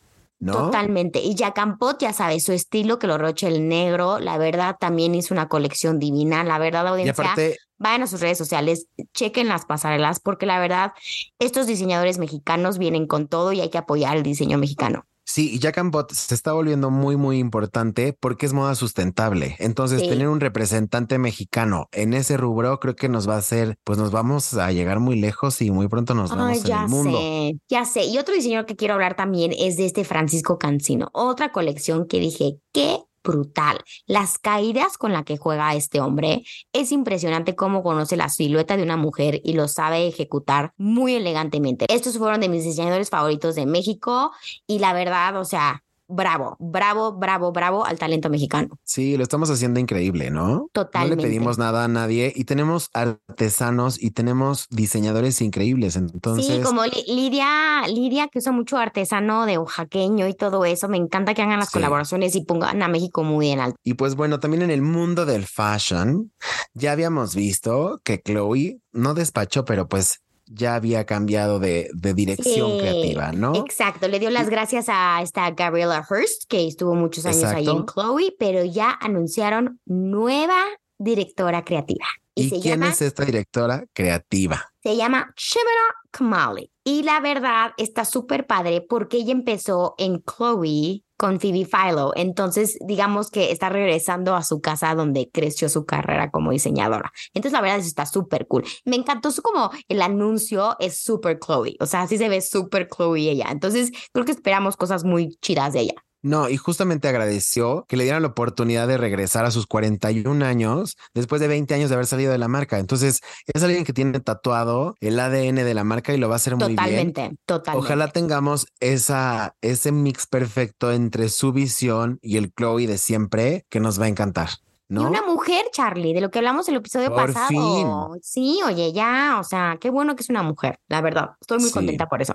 ¿No? 0.41 0.53
Totalmente. 0.53 1.19
Y 1.21 1.35
Jacampot, 1.35 1.99
ya 1.99 2.13
sabes, 2.13 2.45
su 2.45 2.53
estilo 2.53 2.97
que 2.97 3.07
lo 3.07 3.17
roche 3.17 3.47
el 3.47 3.67
negro, 3.67 4.19
la 4.19 4.37
verdad 4.37 4.77
también 4.79 5.13
hizo 5.13 5.33
una 5.33 5.49
colección 5.49 5.99
divina. 5.99 6.45
La 6.45 6.57
verdad, 6.59 6.85
Y 6.85 6.87
audiencia, 6.87 7.11
aparte, 7.25 7.57
vayan 7.79 8.03
a 8.03 8.07
sus 8.07 8.21
redes 8.21 8.37
sociales, 8.37 8.87
chequen 9.13 9.47
las 9.47 9.65
pasarelas, 9.65 10.19
porque 10.19 10.45
la 10.45 10.59
verdad, 10.59 10.91
estos 11.39 11.65
diseñadores 11.67 12.17
mexicanos 12.19 12.77
vienen 12.77 13.07
con 13.07 13.27
todo 13.27 13.51
y 13.53 13.61
hay 13.61 13.69
que 13.69 13.77
apoyar 13.77 14.17
el 14.17 14.23
diseño 14.23 14.57
mexicano. 14.57 15.05
Sí, 15.31 15.53
y 15.53 15.59
Jack 15.59 15.77
and 15.77 15.91
Bot 15.91 16.11
se 16.11 16.33
está 16.33 16.53
volviendo 16.53 16.89
muy, 16.89 17.15
muy 17.15 17.37
importante 17.37 18.17
porque 18.19 18.47
es 18.47 18.53
moda 18.53 18.73
sustentable. 18.73 19.55
Entonces, 19.59 20.01
Sí. 20.01 20.09
tener 20.09 20.27
un 20.27 20.39
representante 20.39 21.19
mexicano 21.19 21.87
en 21.91 22.15
ese 22.15 22.35
rubro 22.35 22.79
creo 22.79 22.95
que 22.95 23.09
nos 23.09 23.29
va 23.29 23.35
a 23.35 23.37
hacer, 23.37 23.77
pues 23.83 23.99
nos 23.99 24.09
vamos 24.09 24.55
a 24.55 24.71
llegar 24.71 24.99
muy 24.99 25.19
lejos 25.21 25.61
y 25.61 25.69
muy 25.69 25.87
pronto 25.87 26.15
nos 26.15 26.31
vemos 26.31 26.47
Ay, 26.47 26.57
en 26.57 26.63
ya 26.63 26.81
el 26.81 26.89
mundo. 26.89 27.19
sé, 27.19 27.59
ya 27.69 27.85
sé. 27.85 28.05
Y 28.05 28.17
otro 28.17 28.33
diseñador 28.33 28.65
que 28.65 28.75
quiero 28.75 28.95
hablar 28.95 29.15
también 29.15 29.53
es 29.55 29.77
de 29.77 29.85
este 29.85 30.03
Francisco 30.03 30.57
Cancino. 30.57 31.09
Otra 31.13 31.51
colección 31.51 32.07
que 32.07 32.19
dije, 32.19 32.57
qué 32.73 32.97
brutal. 33.23 33.79
Las 34.05 34.37
caídas 34.37 34.97
con 34.97 35.13
la 35.13 35.23
que 35.23 35.37
juega 35.37 35.75
este 35.75 36.01
hombre 36.01 36.43
es 36.73 36.91
impresionante 36.91 37.55
cómo 37.55 37.83
conoce 37.83 38.17
la 38.17 38.29
silueta 38.29 38.77
de 38.77 38.83
una 38.83 38.97
mujer 38.97 39.41
y 39.43 39.53
lo 39.53 39.67
sabe 39.67 40.07
ejecutar 40.07 40.73
muy 40.77 41.15
elegantemente. 41.15 41.85
Estos 41.89 42.17
fueron 42.17 42.41
de 42.41 42.49
mis 42.49 42.63
diseñadores 42.63 43.09
favoritos 43.09 43.55
de 43.55 43.65
México 43.65 44.31
y 44.67 44.79
la 44.79 44.93
verdad, 44.93 45.37
o 45.37 45.45
sea, 45.45 45.83
bravo, 46.09 46.57
bravo, 46.59 47.13
bravo, 47.13 47.51
bravo 47.53 47.85
al 47.85 47.97
talento 47.97 48.29
mexicano. 48.29 48.77
Sí, 48.83 49.15
lo 49.15 49.23
estamos 49.23 49.49
haciendo 49.49 49.79
increíble, 49.79 50.31
¿no? 50.31 50.67
Totalmente. 50.73 51.15
No 51.15 51.21
le 51.21 51.27
pedimos 51.27 51.57
nada 51.57 51.85
a 51.85 51.87
nadie 51.87 52.33
y 52.35 52.43
tenemos 52.43 52.89
artesanos 52.93 54.01
y 54.01 54.11
tenemos 54.11 54.67
diseñadores 54.69 55.41
increíbles. 55.41 55.95
Entonces, 55.95 56.45
Sí, 56.57 56.61
como 56.61 56.83
Li- 56.85 57.05
Lidia, 57.07 57.87
Lidia 57.87 58.27
que 58.27 58.39
usa 58.39 58.51
mucho 58.51 58.77
artesano 58.77 59.45
de 59.45 59.57
oaxaqueño 59.57 60.27
y 60.27 60.33
todo 60.33 60.65
eso. 60.65 60.89
Me 60.89 60.97
encanta 60.97 61.33
que 61.33 61.41
hagan 61.41 61.59
las 61.59 61.69
Sí. 61.69 61.73
colaboraciones 61.73 62.35
y 62.35 62.43
pongan 62.43 62.81
a 62.81 62.87
México 62.87 63.23
muy 63.23 63.49
en 63.51 63.59
alto. 63.59 63.77
y 63.83 63.93
pues 63.93 64.15
bueno, 64.15 64.39
también 64.39 64.63
en 64.63 64.71
el 64.71 64.81
mundo 64.81 65.25
del 65.25 65.45
fashion, 65.45 66.31
ya 66.73 66.91
habíamos 66.91 67.35
visto 67.35 67.99
que 68.03 68.19
Chloe 68.21 68.79
no 68.91 69.13
despachó, 69.13 69.63
pero 69.65 69.87
pues 69.87 70.21
ya 70.49 70.75
había 70.75 71.05
cambiado 71.05 71.59
de, 71.59 71.89
de 71.93 72.13
dirección 72.13 72.79
creativa, 72.79 73.31
¿no? 73.31 73.55
Exacto, 73.55 74.07
le 74.07 74.19
dio 74.19 74.29
las 74.29 74.49
gracias 74.49 74.87
a 74.89 75.21
esta 75.21 75.49
Gabriela 75.51 76.05
Hearst, 76.09 76.43
que 76.49 76.67
estuvo 76.67 76.95
muchos 76.95 77.25
años 77.25 77.43
ahí 77.45 77.67
en. 77.67 77.85
Chloe, 77.85 78.35
pero 78.37 78.65
ya 78.65 78.97
anunciaron 78.99 79.79
nueva 79.85 80.63
directora 80.97 81.63
creativa. 81.63 82.05
Y, 82.35 82.43
¿Y 82.43 82.49
se 82.49 82.59
quién 82.59 82.79
llama, 82.79 82.91
es 82.91 83.01
esta 83.01 83.25
directora 83.25 83.85
creativa? 83.93 84.65
se 84.81 84.95
llama 84.95 85.33
Shimona 85.35 85.95
Kamali. 86.11 86.71
Y 86.83 87.03
la 87.03 87.19
verdad 87.19 87.71
está 87.77 88.05
súper 88.05 88.47
padre 88.47 88.81
porque 88.81 89.17
ella 89.17 89.31
empezó 89.31 89.95
en 89.97 90.23
Chloe 90.23 91.03
con 91.19 91.41
Phoebe 91.41 91.65
Philo. 91.65 92.13
Entonces, 92.15 92.77
digamos 92.79 93.29
que 93.29 93.51
está 93.51 93.67
regresando 93.67 94.35
a 94.35 94.43
su 94.43 94.61
casa 94.61 94.95
donde 94.95 95.29
creció 95.31 95.67
su 95.67 95.85
carrera 95.85 96.31
como 96.31 96.51
diseñadora. 96.51 97.11
Entonces, 97.33 97.51
la 97.51 97.61
verdad, 97.61 97.79
eso 97.79 97.89
está 97.89 98.05
súper 98.05 98.47
cool. 98.47 98.63
Me 98.85 98.95
encantó 98.95 99.29
su 99.29 99.41
como 99.41 99.69
el 99.89 100.01
anuncio 100.01 100.77
es 100.79 101.03
súper 101.03 101.37
Chloe. 101.39 101.75
O 101.81 101.85
sea, 101.85 102.03
así 102.03 102.17
se 102.17 102.29
ve 102.29 102.39
súper 102.41 102.87
Chloe 102.87 103.29
ella. 103.29 103.47
Entonces, 103.51 103.91
creo 104.13 104.25
que 104.25 104.31
esperamos 104.31 104.77
cosas 104.77 105.03
muy 105.03 105.37
chidas 105.41 105.73
de 105.73 105.81
ella. 105.81 105.95
No, 106.21 106.49
y 106.49 106.57
justamente 106.57 107.07
agradeció 107.07 107.85
que 107.87 107.95
le 107.95 108.03
dieran 108.03 108.21
la 108.21 108.29
oportunidad 108.29 108.87
de 108.87 108.97
regresar 108.97 109.45
a 109.45 109.51
sus 109.51 109.67
41 109.67 110.45
años 110.45 110.97
después 111.13 111.39
de 111.39 111.47
20 111.47 111.73
años 111.73 111.89
de 111.89 111.95
haber 111.95 112.07
salido 112.07 112.31
de 112.31 112.37
la 112.37 112.47
marca. 112.47 112.79
Entonces, 112.79 113.21
es 113.47 113.63
alguien 113.63 113.85
que 113.85 113.93
tiene 113.93 114.19
tatuado 114.19 114.95
el 114.99 115.19
ADN 115.19 115.55
de 115.55 115.73
la 115.73 115.83
marca 115.83 116.13
y 116.13 116.17
lo 116.17 116.27
va 116.27 116.35
a 116.35 116.37
hacer 116.37 116.55
muy 116.55 116.67
bien. 116.67 116.77
Totalmente, 116.77 117.31
totalmente. 117.45 117.85
Ojalá 117.85 118.07
tengamos 118.09 118.67
esa, 118.79 119.55
ese 119.61 119.91
mix 119.91 120.27
perfecto 120.27 120.91
entre 120.91 121.29
su 121.29 121.53
visión 121.53 122.19
y 122.21 122.37
el 122.37 122.51
Chloe 122.53 122.87
de 122.87 122.97
siempre 122.97 123.65
que 123.69 123.79
nos 123.79 123.99
va 123.99 124.05
a 124.05 124.09
encantar. 124.09 124.49
¿No? 124.89 125.03
Y 125.03 125.05
una 125.05 125.21
mujer, 125.21 125.65
Charlie, 125.71 126.13
de 126.13 126.21
lo 126.21 126.31
que 126.31 126.39
hablamos 126.39 126.67
el 126.67 126.75
episodio 126.75 127.09
Por 127.13 127.27
pasado. 127.27 127.47
fin. 127.47 127.87
Sí, 128.23 128.59
oye, 128.65 128.91
ya, 128.91 129.37
o 129.39 129.43
sea, 129.43 129.77
qué 129.79 129.89
bueno 129.91 130.15
que 130.15 130.23
es 130.23 130.29
una 130.29 130.41
mujer, 130.43 130.79
la 130.87 130.99
verdad. 131.01 131.29
Estoy 131.39 131.59
muy 131.59 131.67
Sí. 131.67 131.73
contenta 131.73 132.07
por 132.09 132.21
eso. 132.23 132.33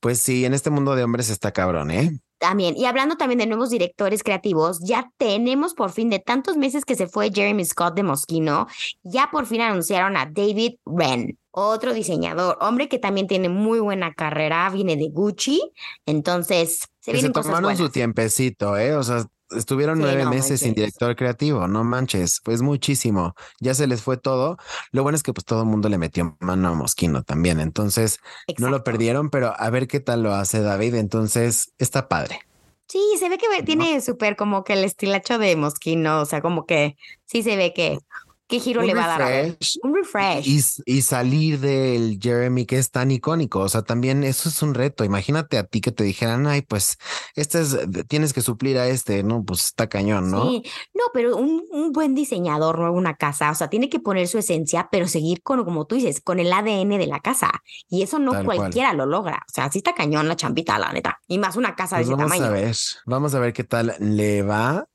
Pues 0.00 0.20
sí, 0.20 0.44
en 0.44 0.52
este 0.54 0.68
mundo 0.70 0.94
de 0.94 1.02
hombres 1.04 1.30
está 1.30 1.50
cabrón, 1.52 1.90
¿eh? 1.90 2.20
También, 2.38 2.76
y 2.76 2.84
hablando 2.84 3.16
también 3.16 3.38
de 3.38 3.46
nuevos 3.46 3.70
directores 3.70 4.22
creativos, 4.22 4.80
ya 4.84 5.10
tenemos 5.16 5.72
por 5.72 5.90
fin, 5.92 6.10
de 6.10 6.18
tantos 6.18 6.58
meses 6.58 6.84
que 6.84 6.94
se 6.94 7.06
fue 7.06 7.30
Jeremy 7.32 7.64
Scott 7.64 7.94
de 7.94 8.02
Moschino, 8.02 8.66
ya 9.02 9.30
por 9.32 9.46
fin 9.46 9.62
anunciaron 9.62 10.18
a 10.18 10.26
David 10.26 10.74
Wren, 10.84 11.38
otro 11.52 11.94
diseñador, 11.94 12.58
hombre 12.60 12.90
que 12.90 12.98
también 12.98 13.28
tiene 13.28 13.48
muy 13.48 13.78
buena 13.80 14.12
carrera, 14.12 14.68
viene 14.68 14.96
de 14.96 15.08
Gucci, 15.08 15.62
entonces 16.04 16.80
se 17.00 17.12
Que 17.12 17.12
se 17.12 17.12
vienen 17.12 17.32
cosas 17.32 17.60
buenas. 17.62 17.78
su 17.78 17.88
tiempecito, 17.88 18.76
¿eh? 18.76 18.94
O 18.94 19.02
sea, 19.02 19.24
estuvieron 19.56 19.98
Sí, 19.98 20.02
nueve 20.02 20.24
no 20.24 20.30
meses 20.30 20.60
sin 20.60 20.74
director 20.74 21.14
creativo, 21.16 21.68
no 21.68 21.84
manches, 21.84 22.40
pues 22.44 22.62
muchísimo. 22.62 23.34
Ya 23.60 23.74
se 23.74 23.86
les 23.86 24.02
fue 24.02 24.16
todo. 24.16 24.56
Lo 24.92 25.02
bueno 25.02 25.16
es 25.16 25.22
que 25.22 25.32
pues 25.32 25.44
todo 25.44 25.62
el 25.62 25.68
mundo 25.68 25.88
le 25.88 25.98
metió 25.98 26.36
mano 26.40 26.68
a 26.68 26.74
Mosquino 26.74 27.22
también, 27.22 27.60
entonces 27.60 28.18
no 28.58 28.70
lo 28.70 28.84
perdieron, 28.84 29.30
pero 29.30 29.54
a 29.56 29.70
ver 29.70 29.88
qué 29.88 30.00
tal 30.00 30.22
lo 30.22 30.34
hace 30.34 30.60
David, 30.60 30.94
entonces 30.94 31.72
está 31.78 32.08
padre. 32.08 32.40
Sí, 32.88 33.00
se 33.18 33.28
ve 33.28 33.38
que 33.38 33.62
tiene 33.62 34.00
súper 34.00 34.36
como 34.36 34.62
que 34.62 34.74
el 34.74 34.84
estilacho 34.84 35.38
de 35.38 35.56
Moschino, 35.56 36.20
o 36.20 36.26
sea, 36.26 36.42
como 36.42 36.66
que 36.66 36.96
sí 37.24 37.42
se 37.42 37.56
ve 37.56 37.72
que 37.72 37.98
qué 38.46 38.60
giro 38.60 38.80
Un 38.80 38.86
le 38.86 38.94
va 38.94 39.04
a 39.14 39.18
dar. 39.18 39.56
Un 39.82 39.94
refresh. 39.94 40.46
Y, 40.46 40.60
y 40.86 41.02
salir 41.02 41.60
del 41.60 42.18
Jeremy 42.20 42.66
que 42.66 42.78
es 42.78 42.90
tan 42.90 43.10
icónico. 43.10 43.60
O 43.60 43.68
sea, 43.68 43.82
también 43.82 44.24
eso 44.24 44.48
es 44.48 44.62
un 44.62 44.74
reto. 44.74 45.04
Imagínate 45.04 45.58
a 45.58 45.64
ti 45.64 45.80
que 45.80 45.92
te 45.92 46.04
dijeran, 46.04 46.46
ay, 46.46 46.62
pues 46.62 46.96
este 47.36 47.60
es, 47.60 47.76
tienes 48.08 48.32
que 48.32 48.40
suplir 48.42 48.78
a 48.78 48.86
este, 48.88 49.22
no, 49.22 49.44
pues 49.44 49.64
está 49.64 49.88
cañón, 49.88 50.30
¿no? 50.30 50.50
Sí, 50.50 50.62
no, 50.94 51.04
pero 51.12 51.36
un, 51.36 51.64
un 51.70 51.92
buen 51.92 52.14
diseñador, 52.14 52.78
no 52.78 52.92
una 52.92 53.14
casa, 53.16 53.50
o 53.50 53.54
sea, 53.54 53.68
tiene 53.68 53.88
que 53.88 54.00
poner 54.00 54.28
su 54.28 54.38
esencia, 54.38 54.88
pero 54.90 55.08
seguir 55.08 55.42
con, 55.42 55.64
como 55.64 55.86
tú 55.86 55.94
dices, 55.96 56.20
con 56.20 56.38
el 56.38 56.52
ADN 56.52 56.90
de 56.98 57.06
la 57.06 57.20
casa. 57.20 57.50
Y 57.88 58.02
eso 58.02 58.18
no 58.18 58.32
Tal 58.32 58.44
cual. 58.44 58.56
cualquiera 58.58 58.92
lo 58.92 59.06
logra. 59.06 59.44
O 59.48 59.52
sea, 59.52 59.70
sí 59.70 59.78
está 59.78 59.94
cañón 59.94 60.28
la 60.28 60.36
champita, 60.36 60.78
la 60.78 60.92
neta. 60.92 61.20
Y 61.26 61.38
más 61.38 61.56
una 61.56 61.74
casa 61.74 61.96
Pues 61.96 61.98
de 61.98 62.02
ese 62.04 62.14
vamos 62.14 62.32
tamaño. 62.32 62.44
a 62.46 62.50
ver, 62.50 62.74
vamos 63.06 63.34
a 63.34 63.38
ver 63.40 63.52
qué 63.52 63.64
tal 63.64 63.94
le 63.98 64.42
va 64.42 64.86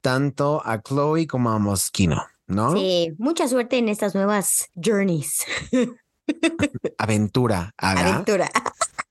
tanto 0.00 0.62
a 0.64 0.80
Chloe 0.82 1.26
como 1.26 1.50
a 1.50 1.58
Moschino, 1.58 2.24
¿no? 2.46 2.72
Sí, 2.72 3.14
mucha 3.18 3.48
suerte 3.48 3.78
en 3.78 3.88
estas 3.88 4.14
nuevas 4.14 4.68
journeys. 4.74 5.44
Aventura, 6.98 7.72
haga. 7.76 8.14
Aventura. 8.14 8.50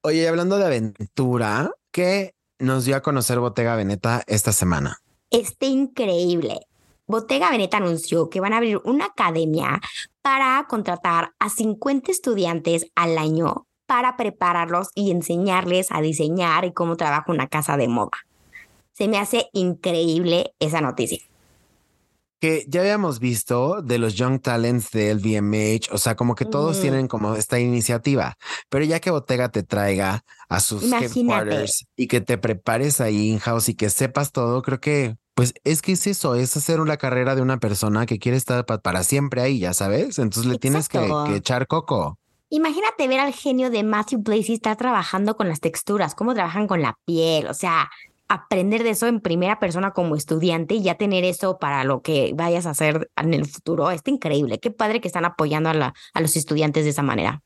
Oye, 0.02 0.28
hablando 0.28 0.58
de 0.58 0.65
aventura, 0.65 1.71
¿qué 1.91 2.36
nos 2.60 2.86
dio 2.86 2.95
a 2.95 3.02
conocer 3.02 3.39
Bottega 3.39 3.76
Veneta 3.76 4.24
esta 4.28 4.52
semana? 4.52 5.02
Está 5.32 5.65
increíble. 5.65 6.60
Bottega 7.08 7.50
Veneta 7.50 7.78
anunció 7.78 8.30
que 8.30 8.39
van 8.39 8.54
a 8.54 8.58
abrir 8.58 8.82
una 8.84 9.06
academia 9.06 9.82
para 10.21 10.65
contratar 10.67 11.34
a 11.39 11.50
50 11.50 12.12
estudiantes 12.12 12.88
al 12.95 13.17
año 13.17 13.67
para 13.86 14.17
prepararlos 14.17 14.89
y 14.95 15.12
enseñarles 15.12 15.88
a 15.91 16.02
diseñar 16.02 16.65
y 16.65 16.74
cómo 16.74 16.98
trabaja 16.98 17.32
una 17.32 17.48
casa 17.48 17.78
de 17.78 17.88
moda. 17.88 18.17
Se 18.93 19.08
me 19.08 19.17
hace 19.17 19.50
increíble 19.54 20.54
esa 20.60 20.82
noticia. 20.82 21.19
Que 22.39 22.65
ya 22.67 22.82
habíamos 22.82 23.19
visto 23.19 23.82
de 23.82 23.98
los 23.98 24.15
Young 24.15 24.41
Talents 24.41 24.91
de 24.91 25.12
LVMH, 25.15 25.89
o 25.91 25.98
sea, 25.98 26.15
como 26.15 26.36
que 26.36 26.45
todos 26.45 26.78
Mm. 26.78 26.82
tienen 26.82 27.08
como 27.08 27.36
esta 27.36 27.60
iniciativa, 27.60 28.36
pero 28.69 28.86
ya 28.86 29.00
que 29.00 29.12
Bottega 29.12 29.50
te 29.50 29.63
traiga 29.63 30.24
a 30.50 30.60
sus 30.60 30.84
Imagínate. 30.84 31.19
headquarters 31.19 31.86
y 31.95 32.08
que 32.08 32.21
te 32.21 32.38
prepares 32.38 33.02
ahí 33.02 33.30
in-house 33.30 33.69
y 33.69 33.76
que 33.76 33.89
sepas 33.89 34.32
todo, 34.32 34.62
creo 34.62 34.80
que 34.80 35.15
pues 35.34 35.54
es 35.65 35.82
que 35.82 35.91
es 35.93 36.08
eso, 36.08 36.36
es 36.36 36.56
hacer 36.56 36.80
una 36.80 36.95
carrera 36.95 37.36
de 37.36 37.41
una 37.41 37.58
persona 37.58 38.06
que 38.06 38.19
quiere 38.19 38.38
estar 38.38 38.65
pa- 38.65 38.78
para 38.78 39.04
siempre 39.04 39.41
ahí, 39.41 39.60
ya 39.60 39.74
sabes, 39.74 40.17
entonces 40.17 40.50
le 40.50 40.58
tienes 40.60 40.88
que, 40.88 41.12
que 41.28 41.36
echar 41.36 41.67
coco. 41.67 42.17
Imagínate 42.50 43.08
ver 43.10 43.19
al 43.19 43.34
genio 43.34 43.69
de 43.69 43.84
Matthew 43.84 44.19
Blazy 44.21 44.54
estar 44.54 44.78
trabajando 44.78 45.36
con 45.36 45.50
las 45.50 45.60
texturas, 45.60 46.15
cómo 46.15 46.34
trabajan 46.34 46.67
con 46.67 46.82
la 46.82 46.95
piel, 47.06 47.48
o 47.48 47.54
sea, 47.54 47.89
aprender 48.27 48.83
de 48.83 48.91
eso 48.91 49.07
en 49.07 49.19
primera 49.21 49.59
persona 49.59 49.91
como 49.91 50.15
estudiante 50.15 50.75
y 50.75 50.81
ya 50.83 50.95
tener 50.95 51.23
eso 51.23 51.57
para 51.59 51.83
lo 51.83 52.01
que 52.01 52.31
vayas 52.35 52.65
a 52.65 52.71
hacer 52.71 53.09
en 53.17 53.33
el 53.33 53.45
futuro. 53.45 53.91
Está 53.91 54.11
increíble. 54.11 54.59
Qué 54.59 54.71
padre 54.71 55.01
que 55.01 55.07
están 55.07 55.25
apoyando 55.25 55.69
a, 55.69 55.73
la- 55.73 55.93
a 56.13 56.21
los 56.21 56.35
estudiantes 56.35 56.83
de 56.85 56.89
esa 56.91 57.03
manera. 57.03 57.41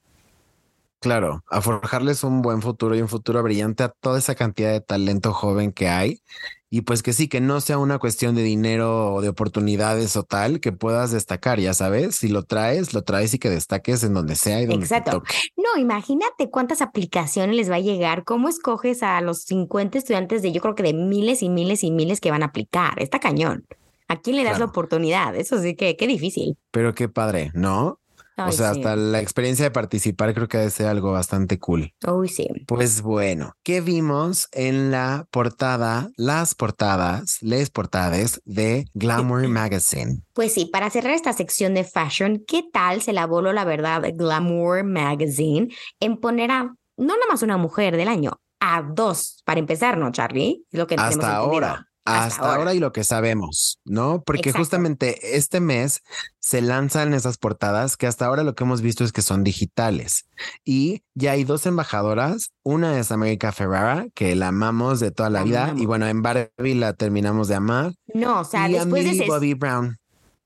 Claro, 1.00 1.44
a 1.50 1.62
forjarles 1.62 2.26
un 2.26 2.42
buen 2.42 2.62
futuro 2.62 2.94
y 2.94 3.02
un 3.02 3.08
futuro 3.08 3.42
brillante 3.42 3.84
a 3.84 3.90
toda 3.90 4.20
esa 4.20 4.36
cantidad 4.36 4.72
de 4.72 4.82
talento 4.82 5.34
joven 5.34 5.72
que 5.72 5.88
hay. 5.88 6.22
Y 6.70 6.82
pues 6.82 7.02
que 7.02 7.14
sí, 7.14 7.28
que 7.28 7.42
no 7.42 7.62
sea 7.62 7.78
una 7.80 7.98
cuestión 7.98 8.36
de 8.36 8.44
dinero 8.44 9.14
o 9.14 9.22
de 9.22 9.30
oportunidades 9.30 10.16
o 10.18 10.24
tal, 10.24 10.60
que 10.60 10.72
puedas 10.72 11.12
destacar, 11.12 11.60
ya 11.60 11.74
sabes, 11.74 12.18
si 12.18 12.28
lo 12.28 12.44
traes, 12.44 12.94
lo 12.94 13.02
traes 13.04 13.34
y 13.34 13.40
que 13.40 13.50
destaques 13.50 14.04
en 14.04 14.14
donde 14.14 14.36
sea 14.36 14.62
y 14.62 14.66
donde 14.66 14.88
te 14.88 14.96
Exacto. 14.98 15.20
toque. 15.20 15.34
No, 15.58 15.82
imagínate 15.82 16.50
cuántas 16.52 16.82
aplicaciones 16.82 17.56
les 17.56 17.72
va 17.72 17.76
a 17.76 17.80
llegar. 17.80 18.24
¿Cómo 18.24 18.50
escoges 18.50 19.02
a 19.02 19.20
los 19.22 19.44
50 19.44 19.98
estudiantes 19.98 20.42
de 20.42 20.52
yo 20.52 20.62
creo 20.62 20.76
que 20.76 20.84
de 20.84 20.94
miles 20.94 21.42
y 21.42 21.50
miles 21.50 21.84
y 21.84 21.92
miles 21.92 22.20
que 22.20 22.30
van 22.30 22.44
a 22.44 22.48
aplicar? 22.48 23.02
Está 23.02 23.20
cañón. 23.20 23.66
¿A 24.08 24.20
quién 24.20 24.36
le 24.36 24.44
das 24.44 24.60
la 24.60 24.66
oportunidad? 24.66 25.36
Eso 25.36 25.60
sí 25.60 25.76
que 25.76 25.96
qué 25.96 26.08
difícil. 26.08 26.58
Pero 26.72 26.94
qué 26.94 27.10
padre, 27.10 27.52
¿no? 27.54 27.99
O 28.48 28.52
sea, 28.52 28.74
sí. 28.74 28.80
hasta 28.80 28.96
la 28.96 29.20
experiencia 29.20 29.66
de 29.66 29.72
participar 29.72 30.34
creo 30.34 30.48
que 30.48 30.58
debe 30.58 30.70
ser 30.70 30.88
algo 30.88 31.12
bastante 31.12 31.60
cool. 31.60 31.94
Uy, 32.08 32.30
sí. 32.30 32.48
Pues 32.68 33.02
bueno, 33.02 33.54
¿qué 33.64 33.82
vimos 33.82 34.48
en 34.52 34.92
la 34.92 35.28
portada, 35.32 36.10
las 36.16 36.56
portadas, 36.56 37.38
les 37.42 37.70
portades 37.70 38.42
de 38.46 38.86
Glamour 38.94 39.48
Magazine? 39.48 40.22
Pues 40.34 40.54
sí, 40.54 40.66
para 40.66 40.90
cerrar 40.90 41.14
esta 41.14 41.34
sección 41.34 41.74
de 41.74 41.84
fashion, 41.84 42.44
¿qué 42.48 42.64
tal 42.72 43.02
se 43.02 43.14
la 43.14 43.26
voló 43.26 43.54
la 43.54 43.66
verdad 43.66 44.04
Glamour 44.14 44.84
Magazine 44.84 45.68
en 46.00 46.18
poner 46.18 46.52
a 46.52 46.76
no 47.00 47.14
nada 47.16 47.28
más 47.30 47.42
una 47.44 47.58
mujer 47.58 47.96
del 47.96 48.10
año, 48.10 48.42
a 48.60 48.82
dos, 48.82 49.42
para 49.46 49.60
empezar, 49.60 49.98
¿no, 49.98 50.12
Charlie? 50.12 50.66
Es 50.70 50.78
lo 50.78 50.86
que 50.86 50.96
tenemos 50.96 51.16
Hasta 51.16 51.38
ahora. 51.38 51.89
Hasta, 52.06 52.56
ahora. 52.56 52.74
y 52.74 52.80
lo 52.80 52.92
que 52.92 53.04
sabemos, 53.04 53.80
¿no? 53.86 54.24
Porque 54.24 54.50
Exacto. 54.50 54.60
justamente 54.60 55.38
este 55.38 55.60
mes 55.60 56.02
se 56.40 56.62
lanzan 56.62 57.14
esas 57.14 57.38
portadas 57.38 57.98
que 57.98 58.08
hasta 58.08 58.26
ahora 58.26 58.44
lo 58.44 58.56
que 58.56 58.64
hemos 58.64 58.82
visto 58.82 59.04
es 59.04 59.12
que 59.12 59.22
son 59.22 59.44
digitales. 59.44 60.28
Y 60.66 61.04
ya 61.14 61.34
hay 61.34 61.44
dos 61.44 61.66
embajadoras. 61.66 62.52
Una 62.64 63.00
es 63.00 63.12
América 63.12 63.52
Ferrara, 63.52 64.08
que 64.16 64.36
la 64.36 64.48
amamos 64.48 65.00
de 65.00 65.12
toda 65.12 65.30
la 65.30 65.44
vida. 65.44 65.74
Y 65.78 65.86
bueno, 65.86 66.08
en 66.08 66.22
Barbie 66.22 66.76
la 66.76 66.94
terminamos 66.94 67.48
de 67.48 67.56
amar. 67.56 67.94
No, 68.14 68.42
o 68.42 68.44
sea, 68.44 68.70
y 68.70 68.76
a 68.76 68.80
después 68.80 69.04
de 69.04 69.12
Millie 69.12 69.24
ese... 69.24 69.32
Bobby 69.32 69.54
Brown. 69.54 69.98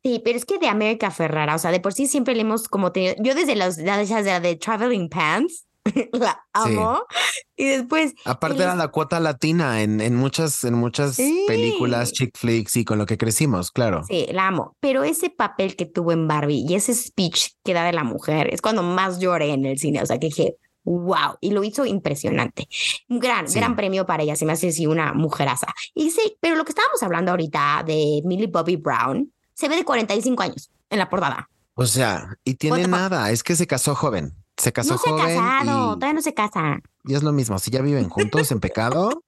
Sí, 0.03 0.21
pero 0.23 0.37
es 0.37 0.43
que 0.43 0.59
de 0.59 0.67
América 0.67 1.11
Ferrara, 1.11 1.55
o 1.55 1.59
sea, 1.59 1.71
de 1.71 1.79
por 1.79 1.93
sí 1.93 2.07
siempre 2.07 2.35
le 2.35 2.41
hemos 2.41 2.67
como 2.67 2.91
tenido, 2.91 3.15
yo 3.19 3.35
desde 3.35 3.55
las 3.55 3.77
de, 3.77 4.39
de 4.41 4.55
Traveling 4.57 5.07
Pants, 5.07 5.65
la 6.13 6.43
amo, 6.53 7.03
y 7.57 7.65
después, 7.65 8.13
Aparte 8.25 8.63
era 8.63 8.75
la 8.75 8.87
cuota 8.87 9.19
latina 9.19 9.81
en, 9.81 9.99
en 10.01 10.15
muchas, 10.15 10.63
en 10.63 10.75
muchas 10.75 11.15
Sí. 11.15 11.43
películas, 11.47 12.11
chick 12.13 12.37
flicks 12.37 12.77
y 12.77 12.85
con 12.85 12.97
lo 12.97 13.05
que 13.05 13.17
crecimos, 13.17 13.71
claro. 13.71 14.03
sí, 14.07 14.27
la 14.31 14.47
amo, 14.47 14.75
pero 14.79 15.03
ese 15.03 15.29
papel 15.29 15.75
que 15.75 15.85
tuvo 15.85 16.11
en 16.13 16.27
Barbie 16.27 16.65
y 16.67 16.75
ese 16.75 16.93
speech 16.93 17.51
que 17.63 17.73
da 17.73 17.83
de 17.83 17.93
la 17.93 18.03
mujer 18.03 18.53
es 18.53 18.61
cuando 18.61 18.81
más 18.83 19.19
lloré 19.19 19.51
en 19.51 19.65
el 19.65 19.77
cine, 19.77 20.01
o 20.01 20.05
sea, 20.05 20.19
que 20.19 20.27
dije, 20.27 20.55
wow, 20.85 21.37
y 21.41 21.51
lo 21.51 21.63
hizo 21.63 21.85
impresionante. 21.85 22.67
Un 23.09 23.19
gran, 23.19 23.47
Sí. 23.47 23.59
gran 23.59 23.75
premio 23.75 24.05
para 24.05 24.23
ella, 24.23 24.35
se 24.35 24.45
me 24.45 24.51
hace 24.53 24.69
así 24.69 24.85
una 24.85 25.13
mujeraza. 25.13 25.67
Y 25.93 26.11
sí, 26.11 26.37
pero 26.41 26.55
lo 26.55 26.65
que 26.65 26.71
estábamos 26.71 27.01
hablando 27.03 27.31
ahorita 27.31 27.83
de 27.85 28.21
Millie 28.25 28.47
Bobby 28.47 28.75
Brown, 28.77 29.31
se 29.53 29.67
ve 29.69 29.75
de 29.77 29.85
45 29.85 30.43
años 30.43 30.71
en 30.89 30.99
la 30.99 31.09
portada. 31.09 31.49
O 31.75 31.85
sea, 31.85 32.37
y 32.43 32.55
tiene 32.55 32.87
nada, 32.87 33.31
es 33.31 33.43
que 33.43 33.55
se 33.55 33.65
casó 33.67 33.95
joven. 33.95 34.33
Se 34.63 34.71
casó 34.71 34.93
No 34.93 34.97
se 34.97 35.09
joven 35.09 35.25
casado, 35.35 35.63
y- 35.63 35.95
todavía 35.95 36.13
no 36.13 36.21
se 36.21 36.33
casa. 36.33 36.79
Y 37.03 37.15
es 37.15 37.23
lo 37.23 37.33
mismo, 37.33 37.59
si 37.59 37.69
ya 37.69 37.81
viven 37.81 38.07
juntos 38.07 38.49
en 38.51 38.61
pecado, 38.61 39.23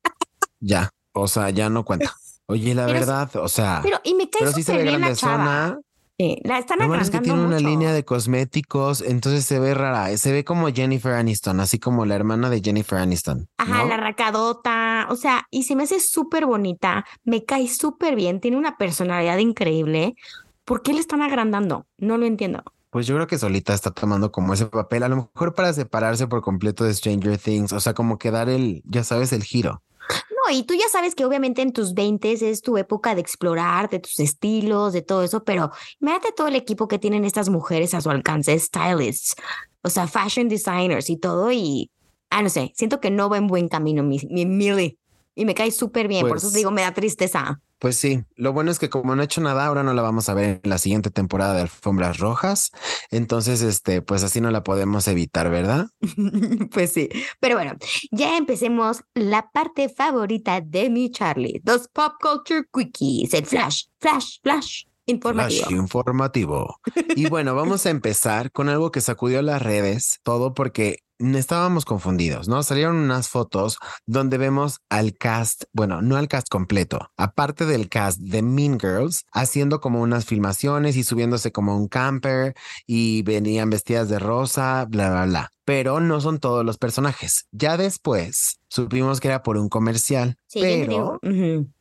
ya, 0.61 0.89
o 1.13 1.27
sea, 1.27 1.49
ya 1.49 1.69
no 1.69 1.83
cuenta. 1.83 2.15
Oye, 2.47 2.73
la 2.73 2.85
Pero 2.85 2.99
verdad, 2.99 3.35
o 3.35 3.47
sea, 3.49 3.81
Pero, 3.83 3.99
y 4.03 4.13
me 4.13 4.29
cae 4.29 4.47
sí 4.53 4.63
se 4.63 4.71
súper 4.71 4.77
ve 4.85 4.89
bien 4.91 5.01
la 5.01 5.13
chava. 5.15 5.79
Sí, 6.17 6.39
la 6.45 6.59
están 6.59 6.79
Lo 6.79 6.87
malo 6.87 7.01
es 7.01 7.09
que 7.09 7.17
agrandando 7.17 7.43
tiene 7.49 7.61
una 7.61 7.69
línea 7.69 7.91
de 7.91 8.05
cosméticos, 8.05 9.01
entonces 9.01 9.43
se 9.45 9.59
ve 9.59 9.73
rara, 9.73 10.15
se 10.15 10.31
ve 10.31 10.45
como 10.45 10.69
Jennifer 10.69 11.11
Aniston, 11.11 11.59
así 11.59 11.77
como 11.79 12.05
la 12.05 12.15
hermana 12.15 12.49
de 12.49 12.61
Jennifer 12.63 12.99
Aniston. 12.99 13.47
Ajá, 13.57 13.83
¿no? 13.83 13.89
la 13.89 13.97
racadota, 13.97 15.07
o 15.09 15.17
sea, 15.17 15.45
y 15.51 15.63
se 15.63 15.75
me 15.75 15.83
hace 15.83 15.99
súper 15.99 16.45
bonita, 16.45 17.05
me 17.25 17.43
cae 17.43 17.67
súper 17.67 18.15
bien, 18.15 18.39
tiene 18.39 18.55
una 18.55 18.77
personalidad 18.77 19.37
increíble. 19.39 20.15
¿Por 20.63 20.81
qué 20.81 20.93
le 20.93 21.01
están 21.01 21.21
agrandando? 21.21 21.85
No 21.97 22.17
lo 22.17 22.25
entiendo. 22.25 22.63
Pues 22.95 23.07
yo 23.07 23.15
creo 23.15 23.27
que 23.27 23.37
solita 23.37 23.73
está 23.73 23.91
tomando 23.91 24.31
como 24.31 24.53
ese 24.53 24.67
papel, 24.67 25.03
a 25.03 25.09
lo 25.09 25.17
mejor 25.17 25.53
para 25.53 25.73
separarse 25.73 26.27
por 26.27 26.41
completo 26.41 26.85
de 26.85 26.93
Stranger 26.93 27.37
Things, 27.37 27.73
o 27.73 27.79
sea, 27.81 27.93
como 27.93 28.17
que 28.17 28.31
dar 28.31 28.47
el, 28.47 28.83
ya 28.85 29.03
sabes, 29.03 29.33
el 29.33 29.43
giro. 29.43 29.83
No, 30.29 30.55
y 30.55 30.63
tú 30.63 30.75
ya 30.75 30.87
sabes 30.89 31.13
que 31.13 31.25
obviamente 31.25 31.61
en 31.61 31.73
tus 31.73 31.93
20 31.93 32.31
es 32.31 32.61
tu 32.61 32.77
época 32.77 33.13
de 33.13 33.19
explorar, 33.19 33.89
de 33.89 33.99
tus 33.99 34.17
estilos, 34.21 34.93
de 34.93 35.01
todo 35.01 35.23
eso, 35.23 35.43
pero 35.43 35.71
imagínate 35.99 36.31
todo 36.31 36.47
el 36.47 36.55
equipo 36.55 36.87
que 36.87 36.97
tienen 36.97 37.25
estas 37.25 37.49
mujeres 37.49 37.93
a 37.93 37.99
su 37.99 38.09
alcance, 38.09 38.57
stylists, 38.57 39.35
o 39.81 39.89
sea, 39.89 40.07
fashion 40.07 40.47
designers 40.47 41.09
y 41.09 41.17
todo, 41.17 41.51
y, 41.51 41.91
ah, 42.29 42.41
no 42.43 42.47
sé, 42.47 42.71
siento 42.77 43.01
que 43.01 43.11
no 43.11 43.27
va 43.27 43.35
en 43.35 43.47
buen 43.47 43.67
camino 43.67 44.03
mi, 44.03 44.21
mi 44.29 44.45
Millie, 44.45 44.97
y 45.35 45.43
me 45.43 45.53
cae 45.53 45.71
súper 45.71 46.07
bien, 46.07 46.25
por 46.25 46.37
eso 46.37 46.45
Pues- 46.45 46.53
te 46.53 46.59
digo, 46.59 46.71
me 46.71 46.83
da 46.83 46.93
tristeza. 46.93 47.59
Pues 47.79 47.97
sí, 47.97 48.23
lo 48.35 48.53
bueno 48.53 48.71
es 48.71 48.79
que 48.79 48.89
como 48.89 49.15
no 49.15 49.21
ha 49.21 49.25
hecho 49.25 49.41
nada, 49.41 49.65
ahora 49.65 49.83
no 49.83 49.93
la 49.93 50.01
vamos 50.01 50.29
a 50.29 50.33
ver 50.33 50.61
en 50.63 50.69
la 50.69 50.77
siguiente 50.77 51.11
temporada 51.11 51.53
de 51.55 51.61
Alfombras 51.61 52.19
Rojas, 52.19 52.71
entonces, 53.11 53.61
este, 53.61 54.01
pues 54.01 54.23
así 54.23 54.39
no 54.39 54.49
la 54.49 54.63
podemos 54.63 55.07
evitar, 55.07 55.49
¿verdad? 55.49 55.87
pues 56.71 56.93
sí, 56.93 57.09
pero 57.39 57.55
bueno, 57.55 57.73
ya 58.11 58.37
empecemos 58.37 59.03
la 59.13 59.49
parte 59.51 59.89
favorita 59.89 60.61
de 60.61 60.89
mi 60.89 61.11
Charlie, 61.11 61.61
los 61.65 61.87
pop 61.89 62.13
culture 62.21 62.63
quickies, 62.73 63.33
el 63.33 63.45
flash, 63.45 63.83
flash, 63.99 64.37
flash 64.41 64.83
informativo. 65.05 65.65
Flash 65.65 65.77
informativo. 65.77 66.79
Y 67.15 67.27
bueno, 67.27 67.55
vamos 67.55 67.85
a 67.85 67.89
empezar 67.89 68.51
con 68.51 68.69
algo 68.69 68.91
que 68.91 69.01
sacudió 69.01 69.41
las 69.41 69.61
redes, 69.61 70.19
todo 70.23 70.53
porque 70.53 70.99
estábamos 71.19 71.85
confundidos, 71.85 72.47
¿no? 72.47 72.63
Salieron 72.63 72.97
unas 72.97 73.29
fotos 73.29 73.77
donde 74.05 74.37
vemos 74.37 74.79
al 74.89 75.13
cast, 75.13 75.63
bueno, 75.73 76.01
no 76.01 76.17
al 76.17 76.27
cast 76.27 76.49
completo, 76.49 77.09
aparte 77.17 77.65
del 77.65 77.89
cast 77.89 78.19
de 78.19 78.41
Mean 78.41 78.79
Girls, 78.79 79.25
haciendo 79.31 79.79
como 79.79 80.01
unas 80.01 80.25
filmaciones 80.25 80.95
y 80.97 81.03
subiéndose 81.03 81.51
como 81.51 81.77
un 81.77 81.87
camper 81.87 82.55
y 82.85 83.21
venían 83.23 83.69
vestidas 83.69 84.09
de 84.09 84.19
rosa, 84.19 84.85
bla, 84.89 85.09
bla, 85.09 85.25
bla. 85.25 85.51
Pero 85.63 85.99
no 85.99 86.21
son 86.21 86.39
todos 86.39 86.63
los 86.63 86.77
personajes. 86.77 87.47
Ya 87.51 87.77
después 87.77 88.59
supimos 88.67 89.19
que 89.19 89.29
era 89.29 89.41
por 89.41 89.57
un 89.57 89.69
comercial, 89.69 90.37
Sí, 90.47 90.59
pero 90.61 91.19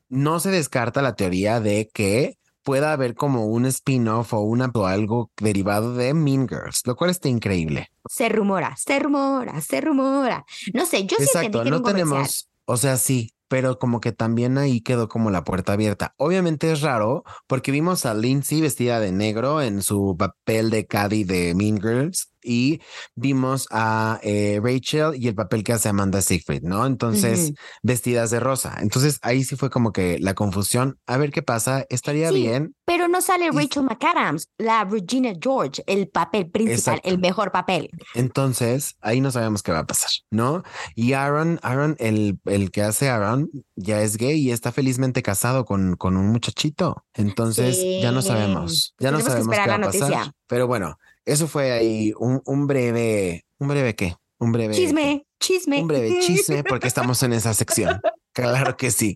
no 0.08 0.40
se 0.40 0.50
descarta 0.50 1.02
la 1.02 1.14
teoría 1.14 1.60
de 1.60 1.90
que 1.92 2.38
pueda 2.64 2.92
haber 2.92 3.14
como 3.14 3.46
un 3.46 3.66
spin-off 3.66 4.32
o, 4.32 4.40
una, 4.40 4.70
o 4.74 4.86
algo 4.86 5.30
derivado 5.36 5.94
de 5.94 6.12
Mean 6.14 6.48
Girls, 6.48 6.82
lo 6.86 6.96
cual 6.96 7.10
está 7.10 7.28
increíble. 7.28 7.90
Se 8.08 8.28
rumora, 8.28 8.74
se 8.76 8.98
rumora, 8.98 9.60
se 9.60 9.80
rumora. 9.80 10.44
No 10.72 10.86
sé, 10.86 11.06
yo 11.06 11.16
sí 11.18 11.24
entendí 11.24 11.24
Exacto, 11.24 11.62
que 11.62 11.68
era 11.68 11.76
no 11.76 11.82
tenemos, 11.82 12.48
o 12.64 12.76
sea, 12.76 12.96
sí, 12.96 13.32
pero 13.54 13.78
como 13.78 14.00
que 14.00 14.10
también 14.10 14.58
ahí 14.58 14.80
quedó 14.80 15.08
como 15.08 15.30
la 15.30 15.44
puerta 15.44 15.74
abierta. 15.74 16.12
Obviamente 16.16 16.72
es 16.72 16.80
raro 16.80 17.22
porque 17.46 17.70
vimos 17.70 18.04
a 18.04 18.12
Lindsay 18.12 18.60
vestida 18.60 18.98
de 18.98 19.12
negro 19.12 19.62
en 19.62 19.80
su 19.80 20.16
papel 20.18 20.70
de 20.70 20.88
Caddy 20.88 21.22
de 21.22 21.54
Mean 21.54 21.80
Girls 21.80 22.32
y 22.42 22.80
vimos 23.14 23.68
a 23.70 24.18
eh, 24.24 24.60
Rachel 24.60 25.12
y 25.14 25.28
el 25.28 25.36
papel 25.36 25.62
que 25.62 25.72
hace 25.72 25.88
Amanda 25.88 26.20
Siegfried, 26.20 26.62
¿no? 26.62 26.84
Entonces, 26.84 27.52
vestidas 27.84 28.30
de 28.30 28.40
rosa. 28.40 28.76
Entonces 28.80 29.20
ahí 29.22 29.44
sí 29.44 29.54
fue 29.54 29.70
como 29.70 29.92
que 29.92 30.18
la 30.18 30.34
confusión. 30.34 30.98
A 31.06 31.16
ver 31.16 31.30
qué 31.30 31.42
pasa. 31.42 31.86
Estaría 31.90 32.30
Sí, 32.30 32.34
bien. 32.42 32.74
Pero 32.94 33.08
no 33.08 33.20
sale 33.20 33.50
Rachel 33.50 33.82
McAdams, 33.82 34.50
la 34.56 34.84
Regina 34.84 35.32
George, 35.40 35.82
el 35.88 36.06
papel 36.06 36.48
principal, 36.48 36.94
Exacto. 36.94 37.08
el 37.08 37.18
mejor 37.18 37.50
papel. 37.50 37.90
Entonces, 38.14 38.94
ahí 39.00 39.20
no 39.20 39.32
sabemos 39.32 39.64
qué 39.64 39.72
va 39.72 39.80
a 39.80 39.86
pasar, 39.86 40.10
¿no? 40.30 40.62
Y 40.94 41.14
Aaron, 41.14 41.58
Aaron, 41.64 41.96
el, 41.98 42.38
el 42.44 42.70
que 42.70 42.82
hace 42.82 43.08
Aaron, 43.08 43.50
ya 43.74 44.00
es 44.00 44.16
gay 44.16 44.38
y 44.38 44.52
está 44.52 44.70
felizmente 44.70 45.24
casado 45.24 45.64
con, 45.64 45.96
con 45.96 46.16
un 46.16 46.28
muchachito. 46.28 47.04
Entonces, 47.14 47.76
ya 48.00 48.12
no 48.12 48.22
sabemos, 48.22 48.94
ya 49.00 49.10
no 49.10 49.18
Tenemos 49.18 49.24
que 49.24 49.42
sabemos 49.42 49.56
qué 49.56 49.70
va 49.70 49.74
a 49.74 50.10
pasar. 50.20 50.32
Pero 50.46 50.68
bueno, 50.68 50.96
eso 51.24 51.48
fue 51.48 51.72
ahí 51.72 52.12
un, 52.16 52.42
un 52.44 52.68
breve, 52.68 53.44
un 53.58 53.66
breve 53.66 53.96
qué, 53.96 54.14
un 54.38 54.52
breve 54.52 54.72
Chisme, 54.72 55.26
chisme. 55.40 55.82
un 55.82 55.88
breve 55.88 56.20
chisme 56.20 56.62
porque 56.62 56.86
estamos 56.86 57.20
en 57.24 57.32
esa 57.32 57.54
sección. 57.54 58.00
Claro 58.34 58.76
que 58.76 58.90
sí. 58.90 59.14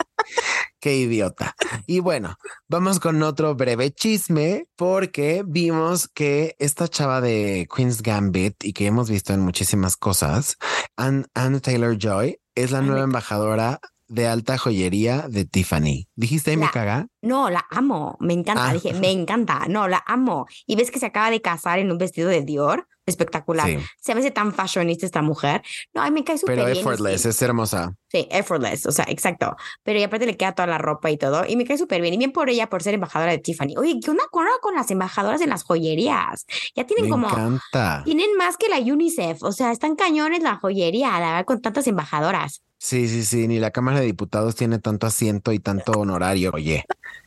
Qué 0.81 0.97
idiota. 0.97 1.55
Y 1.87 1.99
bueno, 1.99 2.37
vamos 2.69 3.01
con 3.01 3.23
otro 3.23 3.57
breve 3.57 3.91
chisme 3.91 4.67
porque 4.77 5.43
vimos 5.47 6.09
que 6.09 6.55
esta 6.61 6.87
chava 6.87 7.21
de 7.21 7.67
Queen's 7.75 8.03
Gambit 8.03 8.63
y 8.65 8.73
que 8.73 8.87
hemos 8.87 9.11
visto 9.11 9.33
en 9.33 9.41
muchísimas 9.41 9.97
cosas, 9.97 10.57
Anne, 10.97 11.25
Anne 11.35 11.61
Taylor 11.61 11.99
Joy, 11.99 12.39
es 12.55 12.71
la 12.71 12.79
Ay, 12.79 12.87
nueva 12.87 13.03
embajadora 13.03 13.81
de 14.09 14.27
alta 14.27 14.57
joyería 14.57 15.27
de 15.29 15.45
Tiffany. 15.45 16.09
¿Dijiste 16.15 16.57
me 16.57 16.71
caga? 16.71 17.09
No, 17.21 17.51
la 17.51 17.65
amo, 17.71 18.17
me 18.21 18.33
encanta. 18.33 18.71
Ah. 18.71 18.73
Dije, 18.73 18.95
me 18.95 19.11
encanta. 19.11 19.67
No, 19.69 19.87
la 19.87 20.03
amo. 20.07 20.47
Y 20.67 20.77
ves 20.77 20.91
que 20.91 20.99
se 20.99 21.07
acaba 21.07 21.31
de 21.31 21.43
casar 21.43 21.79
en 21.79 21.91
un 21.91 21.99
vestido 21.99 22.29
de 22.29 22.43
Dior. 22.43 22.89
Espectacular. 23.11 23.67
Sí. 23.67 23.79
Se 24.01 24.15
me 24.15 24.21
hace 24.21 24.31
tan 24.31 24.53
fashionista 24.53 25.07
esta 25.07 25.23
mujer. 25.23 25.63
No, 25.95 26.03
ay, 26.03 26.11
me 26.11 26.25
cae 26.25 26.39
súper 26.39 26.57
Pero 26.57 26.67
bien. 26.67 26.77
y 26.77 26.81
effortless, 26.81 27.23
sí. 27.23 27.29
es 27.29 27.43
hermosa. 27.43 27.95
Sí, 28.11 28.27
effortless, 28.31 28.87
o 28.87 28.93
sea, 28.93 29.05
exacto. 29.09 29.55
Pero 29.83 29.99
y 29.99 30.03
aparte 30.03 30.25
le 30.27 30.37
queda 30.37 30.53
toda 30.53 30.67
la 30.67 30.79
ropa 30.79 31.11
y 31.11 31.17
todo. 31.19 31.45
Y 31.47 31.57
me 31.57 31.65
cae 31.65 31.77
súper 31.77 32.01
bien. 32.01 32.15
Y 32.15 32.17
bien 32.19 32.33
por 32.33 32.49
ella 32.49 32.69
por 32.69 32.83
ser 32.83 32.95
embajadora 32.95 33.33
de 33.33 33.39
Tiffany. 33.39 33.77
Oye, 33.77 33.99
¿qué 34.03 34.11
onda 34.11 34.25
con, 34.31 34.45
con 34.63 34.75
las 34.75 34.91
embajadoras 34.91 35.41
en 35.41 35.51
las 35.51 35.63
joyerías? 35.65 36.47
Ya 36.75 36.85
tienen 36.87 37.05
Me 37.07 37.11
como. 37.11 37.29
encanta. 37.29 38.03
Tienen 38.05 38.35
más 38.37 38.57
que 38.57 38.69
la 38.69 38.79
UNICEF. 38.79 39.43
O 39.43 39.53
sea, 39.53 39.73
están 39.73 39.95
cañones 39.97 40.43
la 40.43 40.57
joyería, 40.57 41.11
la 41.13 41.19
verdad, 41.33 41.45
con 41.45 41.61
tantas 41.61 41.87
embajadoras. 41.87 42.63
Sí, 42.79 43.09
sí, 43.09 43.25
sí. 43.25 43.49
Ni 43.49 43.59
la 43.59 43.71
Cámara 43.73 44.01
de 44.01 44.07
Diputados 44.07 44.55
tiene 44.55 44.79
tanto 44.79 45.07
asiento 45.07 45.53
y 45.53 45.59
tanto 45.59 45.93
honorario. 45.93 46.53
Oye, 46.55 46.85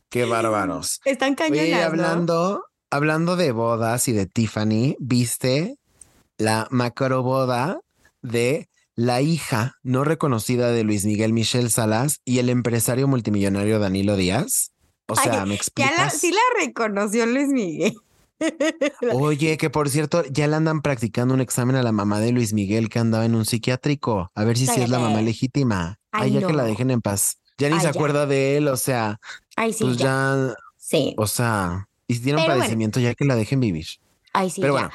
qué 0.09 0.25
bárbaros. 0.25 1.01
Están 1.05 1.35
cañonas. 1.35 1.91
Oye, 1.93 2.25
¿no? 2.25 2.63
Hablando, 2.91 3.35
de 3.35 3.51
bodas 3.51 4.07
y 4.07 4.11
de 4.11 4.25
Tiffany, 4.27 4.95
¿viste 4.99 5.77
la 6.37 6.67
macro 6.71 7.23
boda 7.23 7.79
de 8.21 8.69
la 8.95 9.21
hija 9.21 9.77
no 9.83 10.03
reconocida 10.03 10.71
de 10.71 10.83
Luis 10.83 11.05
Miguel 11.05 11.33
Michel 11.33 11.71
Salas 11.71 12.19
y 12.25 12.39
el 12.39 12.49
empresario 12.49 13.07
multimillonario 13.07 13.79
Danilo 13.79 14.15
Díaz? 14.15 14.71
O 15.07 15.15
Ay, 15.17 15.23
sea, 15.23 15.45
¿me 15.45 15.51
Ya 15.51 15.55
explicas? 15.55 15.97
la, 15.97 16.09
sí 16.09 16.31
la 16.31 16.65
reconoció 16.65 17.25
Luis 17.25 17.47
Miguel. 17.47 17.97
Oye, 19.13 19.57
que 19.57 19.69
por 19.69 19.89
cierto, 19.89 20.23
ya 20.31 20.47
le 20.47 20.55
andan 20.55 20.81
practicando 20.81 21.33
un 21.33 21.41
examen 21.41 21.75
a 21.75 21.83
la 21.83 21.91
mamá 21.91 22.19
de 22.19 22.31
Luis 22.31 22.53
Miguel 22.53 22.89
que 22.89 22.99
andaba 22.99 23.25
en 23.25 23.35
un 23.35 23.45
psiquiátrico. 23.45 24.31
A 24.35 24.43
ver 24.43 24.57
si 24.57 24.67
sí 24.67 24.81
es 24.81 24.89
la 24.89 24.99
mamá 24.99 25.21
legítima. 25.21 25.99
Ay, 26.11 26.35
Ay, 26.35 26.41
ya 26.41 26.47
que 26.47 26.53
la 26.53 26.63
dejen 26.63 26.91
en 26.91 27.01
paz. 27.01 27.37
Ya 27.57 27.69
ni 27.69 27.75
Ay, 27.75 27.81
se 27.81 27.85
ya. 27.85 27.89
acuerda 27.91 28.25
de 28.25 28.57
él, 28.57 28.67
o 28.67 28.77
sea, 28.77 29.19
Ay, 29.55 29.73
sí, 29.73 29.83
pues 29.83 29.97
ya. 29.97 30.05
ya, 30.05 30.55
Sí. 30.77 31.13
o 31.17 31.27
sea, 31.27 31.87
y 32.11 32.15
si 32.15 32.21
tiene 32.23 32.37
un 32.39 32.43
Pero 32.43 32.53
bueno. 32.55 32.61
padecimiento, 32.61 32.99
ya 32.99 33.13
que 33.15 33.25
la 33.25 33.35
dejen 33.35 33.59
vivir. 33.61 33.85
Ay, 34.33 34.49
sí, 34.49 34.61
Pero 34.61 34.73
ya. 34.75 34.81
bueno, 34.81 34.93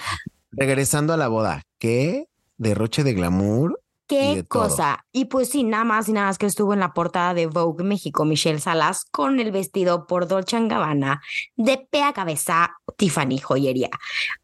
regresando 0.50 1.12
a 1.12 1.16
la 1.16 1.28
boda, 1.28 1.62
¿qué 1.78 2.28
derroche 2.58 3.04
de 3.04 3.14
glamour? 3.14 3.80
y 4.08 4.34
Qué 4.34 4.44
todo. 4.48 4.68
cosa. 4.68 5.04
Y 5.10 5.24
pues 5.24 5.48
sí, 5.48 5.64
nada 5.64 5.82
más 5.84 6.08
y 6.08 6.12
nada 6.12 6.28
más 6.28 6.38
que 6.38 6.46
estuvo 6.46 6.72
en 6.72 6.78
la 6.80 6.92
portada 6.92 7.34
de 7.34 7.46
Vogue 7.46 7.82
México, 7.84 8.24
Michelle 8.24 8.60
Salas, 8.60 9.04
con 9.10 9.40
el 9.40 9.50
vestido 9.50 10.06
por 10.06 10.28
Dolce 10.28 10.58
Gabbana, 10.68 11.22
de 11.56 11.78
pe 11.90 12.02
a 12.02 12.12
cabeza, 12.12 12.76
Tiffany 12.96 13.38
Joyería. 13.38 13.90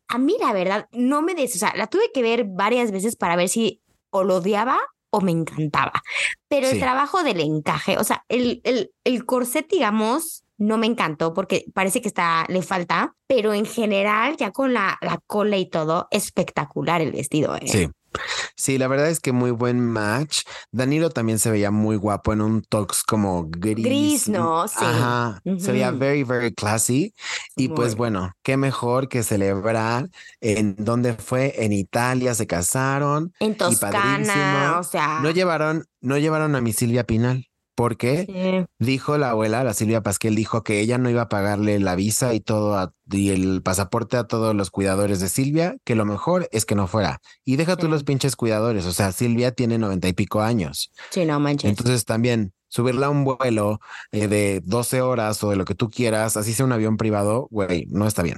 A 0.08 0.18
mí, 0.18 0.37
la 0.40 0.52
verdad, 0.52 0.88
no 0.92 1.22
me 1.22 1.35
des, 1.37 1.54
o 1.54 1.58
sea, 1.58 1.72
la 1.76 1.87
tuve 1.87 2.11
que 2.12 2.22
ver 2.22 2.44
varias 2.48 2.90
veces 2.90 3.14
para 3.14 3.37
ver 3.37 3.48
si 3.48 3.80
o 4.11 4.24
lo 4.24 4.37
odiaba 4.38 4.78
o 5.11 5.20
me 5.20 5.30
encantaba. 5.30 5.92
Pero 6.48 6.66
el 6.68 6.80
trabajo 6.80 7.22
del 7.22 7.38
encaje, 7.38 7.98
o 7.98 8.04
sea, 8.04 8.24
el, 8.28 8.62
el, 8.64 8.90
el 9.04 9.24
corset, 9.26 9.68
digamos, 9.70 10.41
no 10.62 10.79
me 10.79 10.87
encantó 10.87 11.35
porque 11.35 11.64
parece 11.75 12.01
que 12.01 12.09
está, 12.09 12.46
le 12.48 12.62
falta, 12.62 13.16
pero 13.27 13.53
en 13.53 13.66
general, 13.66 14.37
ya 14.37 14.53
con 14.53 14.72
la, 14.72 14.96
la 15.01 15.18
cola 15.27 15.57
y 15.57 15.68
todo, 15.68 16.07
espectacular 16.12 17.01
el 17.01 17.11
vestido. 17.11 17.57
¿eh? 17.57 17.66
Sí. 17.66 17.88
Sí, 18.57 18.79
la 18.79 18.87
verdad 18.88 19.09
es 19.09 19.18
que 19.18 19.33
muy 19.33 19.51
buen 19.51 19.81
match. 19.81 20.42
Danilo 20.70 21.11
también 21.11 21.38
se 21.38 21.51
veía 21.51 21.70
muy 21.70 21.96
guapo 21.96 22.33
en 22.33 22.42
un 22.42 22.62
tox 22.62 23.03
como 23.03 23.46
gris. 23.48 23.85
Gris, 23.85 24.29
¿no? 24.29 24.68
Sí. 24.68 24.77
Ajá. 24.79 25.40
Se 25.59 25.72
veía 25.72 25.90
very, 25.90 26.22
very 26.22 26.53
classy. 26.53 27.14
Y 27.57 27.68
pues 27.68 27.96
bueno, 27.96 28.33
qué 28.42 28.57
mejor 28.57 29.09
que 29.09 29.22
celebrar 29.22 30.11
en 30.40 30.77
donde 30.79 31.14
fue 31.14 31.64
en 31.64 31.72
Italia, 31.72 32.35
se 32.35 32.46
casaron. 32.46 33.33
En 33.40 33.57
Toscana, 33.57 34.77
o 34.79 34.85
sea. 34.85 35.20
No 35.22 35.31
llevaron, 35.31 35.87
no 36.03 36.18
llevaron 36.18 36.55
a 36.55 36.61
mi 36.61 36.72
Silvia 36.72 37.05
Pinal. 37.05 37.48
Porque 37.83 38.27
sí. 38.27 38.64
dijo 38.79 39.18
la 39.18 39.31
abuela, 39.31 39.64
la 39.64 39.75
Silvia 39.75 40.03
Pasquel, 40.03 40.37
dijo 40.37 40.62
que 40.62 40.79
ella 40.79 40.99
no 40.99 41.11
iba 41.11 41.23
a 41.23 41.29
pagarle 41.29 41.81
la 41.81 41.97
visa 41.97 42.33
y 42.33 42.38
todo 42.38 42.77
a- 42.79 42.95
y 43.11 43.31
el 43.31 43.61
pasaporte 43.61 44.16
a 44.16 44.23
todos 44.23 44.55
los 44.55 44.71
cuidadores 44.71 45.18
de 45.18 45.29
Silvia, 45.29 45.75
que 45.85 45.97
lo 45.97 46.05
mejor 46.05 46.49
es 46.53 46.64
que 46.64 46.77
no 46.77 46.87
fuera. 46.87 47.21
Y 47.45 47.57
deja 47.57 47.75
tú 47.77 47.88
los 47.88 48.05
pinches 48.05 48.37
cuidadores, 48.37 48.87
o 48.87 48.92
sea, 48.92 49.11
Silvia 49.11 49.51
tiene 49.51 49.79
noventa 49.79 50.07
y 50.07 50.12
pico 50.12 50.42
años. 50.42 50.92
Sí, 51.11 51.25
no 51.25 51.40
manches. 51.40 51.71
Entonces 51.71 52.05
también 52.05 52.53
subirla 52.68 53.07
a 53.07 53.11
un 53.11 53.25
vuelo 53.25 53.81
eh, 54.12 54.29
de 54.29 54.61
12 54.64 55.01
horas 55.03 55.42
o 55.42 55.51
de 55.51 55.57
lo 55.57 55.64
que 55.64 55.75
tú 55.75 55.90
quieras, 55.90 56.37
así 56.37 56.53
sea 56.53 56.64
un 56.64 56.73
avión 56.73 56.97
privado, 56.97 57.49
güey, 57.51 57.87
no 57.90 58.07
está 58.07 58.23
bien. 58.23 58.37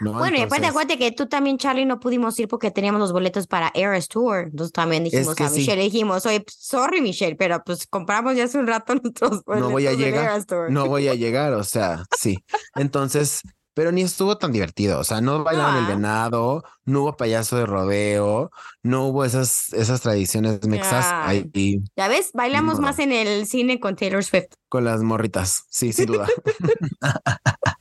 ¿No? 0.00 0.12
Bueno, 0.14 0.36
y 0.36 0.40
aparte 0.42 0.66
Entonces, 0.66 0.70
acuérdate 0.70 0.98
que 0.98 1.12
tú 1.12 1.26
también, 1.28 1.58
Charlie, 1.58 1.84
no 1.86 2.00
pudimos 2.00 2.38
ir 2.38 2.48
porque 2.48 2.70
teníamos 2.70 3.00
los 3.00 3.12
boletos 3.12 3.46
para 3.46 3.70
Eras 3.74 4.08
Tour. 4.08 4.44
Entonces 4.50 4.72
también 4.72 5.04
dijimos 5.04 5.34
que 5.34 5.44
a 5.44 5.48
sí. 5.48 5.60
Michelle, 5.60 5.82
dijimos, 5.82 6.26
oye, 6.26 6.40
pues, 6.40 6.56
sorry, 6.58 7.00
Michelle, 7.00 7.36
pero 7.36 7.62
pues 7.64 7.86
compramos 7.86 8.36
ya 8.36 8.44
hace 8.44 8.58
un 8.58 8.66
rato 8.66 8.94
nuestros 9.02 9.44
boletos 9.44 9.68
no 9.68 9.70
voy 9.72 9.86
a 9.86 9.92
llegar, 9.94 10.44
Tour. 10.44 10.70
no 10.70 10.86
voy 10.86 11.08
a 11.08 11.14
llegar, 11.14 11.52
o 11.54 11.64
sea, 11.64 12.04
sí. 12.18 12.44
Entonces, 12.74 13.40
pero 13.76 13.90
ni 13.90 14.02
estuvo 14.02 14.38
tan 14.38 14.52
divertido, 14.52 15.00
o 15.00 15.04
sea, 15.04 15.20
no 15.20 15.42
bailaron 15.42 15.76
el 15.78 15.84
Ah. 15.86 15.88
venado, 15.88 16.62
no 16.84 17.02
hubo 17.02 17.16
payaso 17.16 17.56
de 17.56 17.66
rodeo, 17.66 18.52
no 18.84 19.08
hubo 19.08 19.24
esas, 19.24 19.72
esas 19.72 20.00
tradiciones 20.00 20.64
mexas 20.66 21.06
Ay. 21.10 21.50
ahí 21.52 21.82
Ya 21.96 22.06
ves, 22.06 22.30
bailamos 22.34 22.74
modo. 22.74 22.82
más 22.82 22.98
en 23.00 23.10
el 23.10 23.46
cine 23.48 23.80
con 23.80 23.96
Taylor 23.96 24.22
Swift. 24.22 24.46
con 24.68 24.84
las 24.84 25.02
morritas, 25.02 25.64
sí, 25.70 25.92
sin 25.92 26.06
duda. 26.06 26.28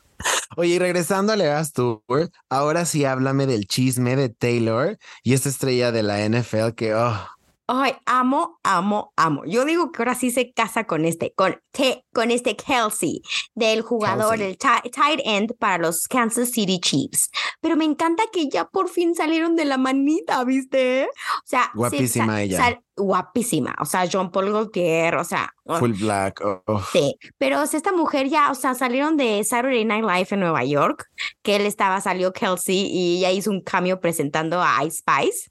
Oye, 0.55 0.75
y 0.75 0.79
regresando 0.79 1.33
a 1.33 1.35
Eras 1.35 1.73
Tour, 1.73 2.03
ahora 2.49 2.85
sí 2.85 3.05
háblame 3.05 3.47
del 3.47 3.67
chisme 3.67 4.15
de 4.15 4.29
Taylor 4.29 4.97
y 5.23 5.33
esta 5.33 5.49
estrella 5.49 5.91
de 5.91 6.03
la 6.03 6.27
NFL 6.27 6.73
que, 6.75 6.93
oh, 6.93 7.27
Ay, 7.67 7.93
amo, 8.05 8.59
amo, 8.63 9.13
amo. 9.15 9.43
Yo 9.45 9.63
digo 9.63 9.91
que 9.91 10.01
ahora 10.01 10.15
sí 10.15 10.31
se 10.31 10.51
casa 10.51 10.83
con 10.85 11.05
este, 11.05 11.33
con, 11.35 11.57
Te- 11.71 12.03
con 12.13 12.29
este 12.29 12.55
Kelsey, 12.57 13.21
del 13.55 13.81
jugador, 13.81 14.37
Kelsey. 14.37 14.47
el 14.51 14.57
ti- 14.57 14.89
tight 14.91 15.21
end 15.23 15.55
para 15.57 15.77
los 15.77 16.07
Kansas 16.07 16.49
City 16.51 16.79
Chiefs. 16.79 17.29
Pero 17.61 17.77
me 17.77 17.85
encanta 17.85 18.23
que 18.33 18.49
ya 18.49 18.65
por 18.65 18.89
fin 18.89 19.15
salieron 19.15 19.55
de 19.55 19.65
la 19.65 19.77
manita, 19.77 20.43
¿viste? 20.43 21.05
O 21.05 21.41
sea, 21.45 21.63
se 21.71 21.77
Guapísima 21.77 22.41
ella. 22.41 22.57
sal- 22.57 22.79
guapísima. 22.95 23.73
O 23.79 23.85
sea, 23.85 24.07
John 24.11 24.29
Paul 24.31 24.51
Gaultier, 24.51 25.15
o 25.15 25.23
sea, 25.23 25.49
oh, 25.65 25.77
full 25.77 25.93
black, 25.93 26.41
oh, 26.45 26.61
oh. 26.67 26.81
Sí, 26.91 27.15
pero 27.37 27.61
o 27.61 27.65
sea, 27.65 27.77
esta 27.77 27.91
mujer 27.91 28.27
ya, 28.29 28.51
o 28.51 28.55
sea, 28.55 28.75
salieron 28.75 29.17
de 29.17 29.43
Saturday 29.43 29.85
Night 29.85 30.03
Live 30.05 30.27
en 30.31 30.41
Nueva 30.41 30.63
York, 30.65 31.05
que 31.41 31.55
él 31.55 31.65
estaba, 31.65 32.01
salió 32.01 32.33
Kelsey 32.33 32.87
y 32.91 33.17
ella 33.17 33.31
hizo 33.31 33.49
un 33.49 33.61
cambio 33.61 33.99
presentando 33.99 34.61
a 34.61 34.83
Ice 34.85 34.97
Spice. 34.97 35.49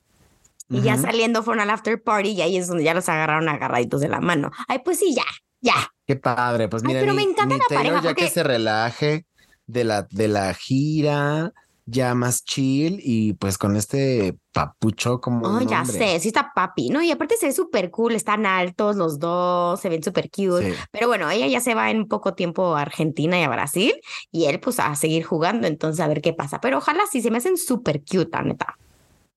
Y 0.73 0.81
ya 0.83 0.97
saliendo 0.97 1.43
fueron 1.43 1.61
al 1.63 1.71
after 1.71 2.03
party 2.03 2.31
y 2.31 2.43
ahí 2.43 2.57
es 2.57 2.67
donde 2.69 2.85
ya 2.85 2.95
los 2.95 3.09
agarraron 3.09 3.49
agarraditos 3.49 4.01
de 4.01 4.09
la 4.09 4.21
mano. 4.21 4.51
Ay, 4.69 4.81
pues 4.85 4.99
sí, 4.99 5.15
ya, 5.15 5.25
ya. 5.61 5.75
Qué 6.07 6.17
padre, 6.17 6.69
pues 6.69 6.83
Ay, 6.83 6.89
mira, 6.89 7.01
pero 7.01 7.13
mi- 7.13 7.25
me 7.25 7.31
encanta 7.31 7.57
la 7.57 7.65
Taylor 7.69 7.93
pareja 7.95 8.09
ya 8.09 8.15
que 8.15 8.31
se 8.31 8.43
relaje 8.43 9.27
de 9.67 9.85
la, 9.85 10.03
de 10.11 10.29
la 10.29 10.53
gira, 10.55 11.53
ya 11.85 12.15
más 12.15 12.45
chill 12.45 13.01
y 13.03 13.33
pues 13.35 13.59
con 13.59 13.77
este 13.77 14.37
papucho 14.53 15.21
como 15.21 15.47
Oh, 15.47 15.61
ya 15.61 15.85
sé, 15.85 16.21
sí 16.21 16.29
está 16.29 16.53
papi, 16.55 16.91
¿no? 16.91 17.03
Y 17.03 17.11
aparte 17.11 17.37
se 17.37 17.47
ve 17.47 17.53
súper 17.53 17.91
cool, 17.91 18.15
están 18.15 18.47
altos 18.47 18.97
los 18.97 19.19
dos, 19.19 19.81
se 19.81 19.89
ven 19.89 20.03
súper 20.03 20.31
cute. 20.31 20.73
Sí. 20.73 20.79
Pero 20.93 21.09
bueno, 21.09 21.29
ella 21.31 21.47
ya 21.49 21.61
se 21.61 21.75
va 21.75 21.91
en 21.91 22.07
poco 22.07 22.35
tiempo 22.35 22.77
a 22.77 22.83
Argentina 22.83 23.39
y 23.39 23.43
a 23.43 23.49
Brasil 23.49 23.95
y 24.31 24.45
él 24.47 24.61
pues 24.61 24.79
a 24.81 24.95
seguir 24.95 25.25
jugando, 25.25 25.67
entonces 25.67 26.01
a 26.05 26.09
ver 26.09 26.23
qué 26.23 26.33
pasa. 26.33 26.61
Pero 26.61 26.79
ojalá 26.79 27.03
sí 27.11 27.21
se 27.21 27.31
me 27.31 27.39
hacen 27.39 27.57
súper 27.57 28.01
cute, 28.01 28.29
la 28.33 28.43
neta. 28.43 28.79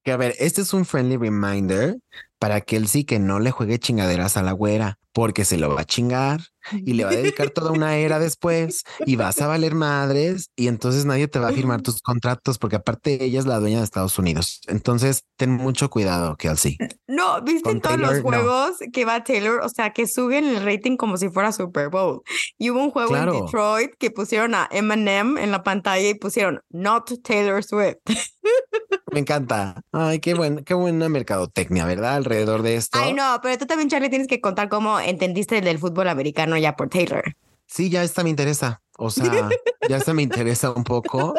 Que 0.05 0.11
a 0.11 0.17
ver, 0.17 0.35
este 0.39 0.61
es 0.61 0.71
un 0.73 0.85
friendly 0.85 1.17
reminder 1.17 1.97
para 2.39 2.61
que 2.61 2.77
él 2.77 2.87
sí 2.87 3.05
que 3.05 3.19
no 3.19 3.39
le 3.39 3.51
juegue 3.51 3.79
chingaderas 3.79 4.37
a 4.37 4.43
la 4.43 4.51
güera, 4.51 4.99
porque 5.13 5.45
se 5.45 5.57
lo 5.57 5.73
va 5.73 5.81
a 5.81 5.85
chingar 5.85 6.41
y 6.73 6.93
le 6.93 7.05
va 7.05 7.11
a 7.11 7.15
dedicar 7.15 7.49
toda 7.49 7.71
una 7.71 7.97
era 7.97 8.19
después 8.19 8.83
y 9.05 9.15
vas 9.15 9.41
a 9.41 9.47
valer 9.47 9.73
madres 9.73 10.51
y 10.55 10.67
entonces 10.67 11.05
nadie 11.05 11.27
te 11.27 11.39
va 11.39 11.47
a 11.47 11.53
firmar 11.53 11.81
tus 11.81 12.01
contratos 12.01 12.57
porque 12.57 12.75
aparte 12.75 13.23
ella 13.23 13.39
es 13.39 13.45
la 13.45 13.59
dueña 13.59 13.79
de 13.79 13.85
Estados 13.85 14.19
Unidos. 14.19 14.61
Entonces 14.67 15.23
ten 15.37 15.51
mucho 15.51 15.89
cuidado, 15.89 16.35
Kelsey. 16.35 16.77
No, 17.07 17.41
viste 17.41 17.69
en 17.69 17.81
todos 17.81 17.97
los 17.97 18.15
no. 18.15 18.21
juegos 18.21 18.71
que 18.91 19.05
va 19.05 19.23
Taylor, 19.23 19.61
o 19.61 19.69
sea, 19.69 19.93
que 19.93 20.05
suben 20.05 20.45
el 20.45 20.63
rating 20.63 20.97
como 20.97 21.17
si 21.17 21.29
fuera 21.29 21.51
Super 21.51 21.89
Bowl. 21.89 22.21
Y 22.57 22.69
hubo 22.69 22.83
un 22.83 22.91
juego 22.91 23.15
en. 23.15 23.31
Detroit 23.31 23.91
que 23.97 24.11
pusieron 24.11 24.53
a 24.53 24.67
Eminem 24.69 25.37
en 25.37 25.51
la 25.51 25.63
pantalla 25.63 26.09
y 26.09 26.13
pusieron 26.13 26.61
Not 26.69 27.23
Taylor 27.23 27.63
Swift. 27.63 27.97
Me 29.15 29.21
encanta. 29.21 29.81
Ay, 29.93 30.19
qué 30.19 30.33
buen, 30.33 30.65
qué 30.65 30.73
buena 30.73 31.07
mercadotecnia, 31.07 31.85
¿verdad? 31.85 32.15
Alrededor 32.15 32.63
de 32.63 32.75
esto. 32.75 32.99
Ay, 33.01 33.13
no, 33.13 33.39
pero 33.41 33.57
tú 33.57 33.65
también, 33.65 33.89
Charlie, 33.89 34.09
tienes 34.09 34.27
que 34.27 34.41
contar 34.41 34.67
cómo 34.67 34.99
entendiste 34.99 35.61
del 35.61 35.79
fútbol 35.79 36.09
americano 36.09 36.57
ya 36.57 36.75
por 36.75 36.89
Taylor. 36.89 37.23
Sí, 37.65 37.89
ya 37.89 38.03
esta 38.03 38.23
me 38.23 38.29
interesa. 38.29 38.81
O 38.97 39.09
sea, 39.09 39.23
ya 39.89 39.95
esta 39.95 40.13
me 40.13 40.21
interesa 40.21 40.71
un 40.71 40.83
poco. 40.83 41.33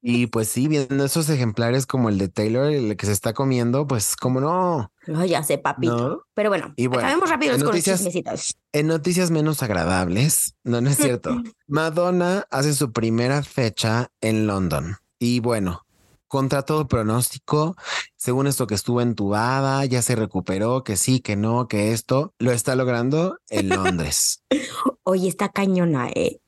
Y 0.00 0.28
pues 0.28 0.48
sí, 0.48 0.68
viendo 0.68 1.04
esos 1.04 1.28
ejemplares 1.28 1.84
como 1.86 2.08
el 2.08 2.18
de 2.18 2.28
Taylor, 2.28 2.70
el 2.70 2.96
que 2.96 3.06
se 3.06 3.10
está 3.10 3.32
comiendo, 3.32 3.84
pues 3.88 4.14
como 4.14 4.40
no. 4.40 4.92
No, 5.08 5.24
ya 5.24 5.42
sé, 5.42 5.58
papito. 5.58 5.96
No. 6.10 6.22
Pero 6.34 6.50
bueno, 6.50 6.72
Y 6.76 6.86
bueno, 6.86 7.00
acabemos 7.02 7.28
rápido 7.28 7.54
en 7.54 7.60
con 7.62 7.70
noticias- 7.70 8.04
los. 8.04 8.54
En 8.72 8.86
noticias 8.86 9.32
menos 9.32 9.60
agradables, 9.64 10.54
no, 10.62 10.80
no 10.80 10.88
es 10.88 10.98
cierto. 10.98 11.42
Madonna 11.66 12.46
hace 12.52 12.74
su 12.74 12.92
primera 12.92 13.42
fecha 13.42 14.06
en 14.20 14.46
London. 14.46 14.98
Y 15.18 15.40
bueno, 15.40 15.84
contra 16.28 16.62
todo 16.62 16.86
pronóstico, 16.86 17.76
según 18.16 18.46
esto 18.46 18.66
que 18.66 18.74
estuvo 18.74 19.00
entubada, 19.00 19.84
ya 19.86 20.02
se 20.02 20.14
recuperó, 20.14 20.84
que 20.84 20.96
sí, 20.96 21.20
que 21.20 21.36
no, 21.36 21.66
que 21.66 21.92
esto, 21.92 22.34
lo 22.38 22.52
está 22.52 22.76
logrando 22.76 23.38
en 23.48 23.70
Londres. 23.70 24.44
Oye, 25.02 25.28
está 25.28 25.48
cañona, 25.48 26.08
¿eh? 26.14 26.40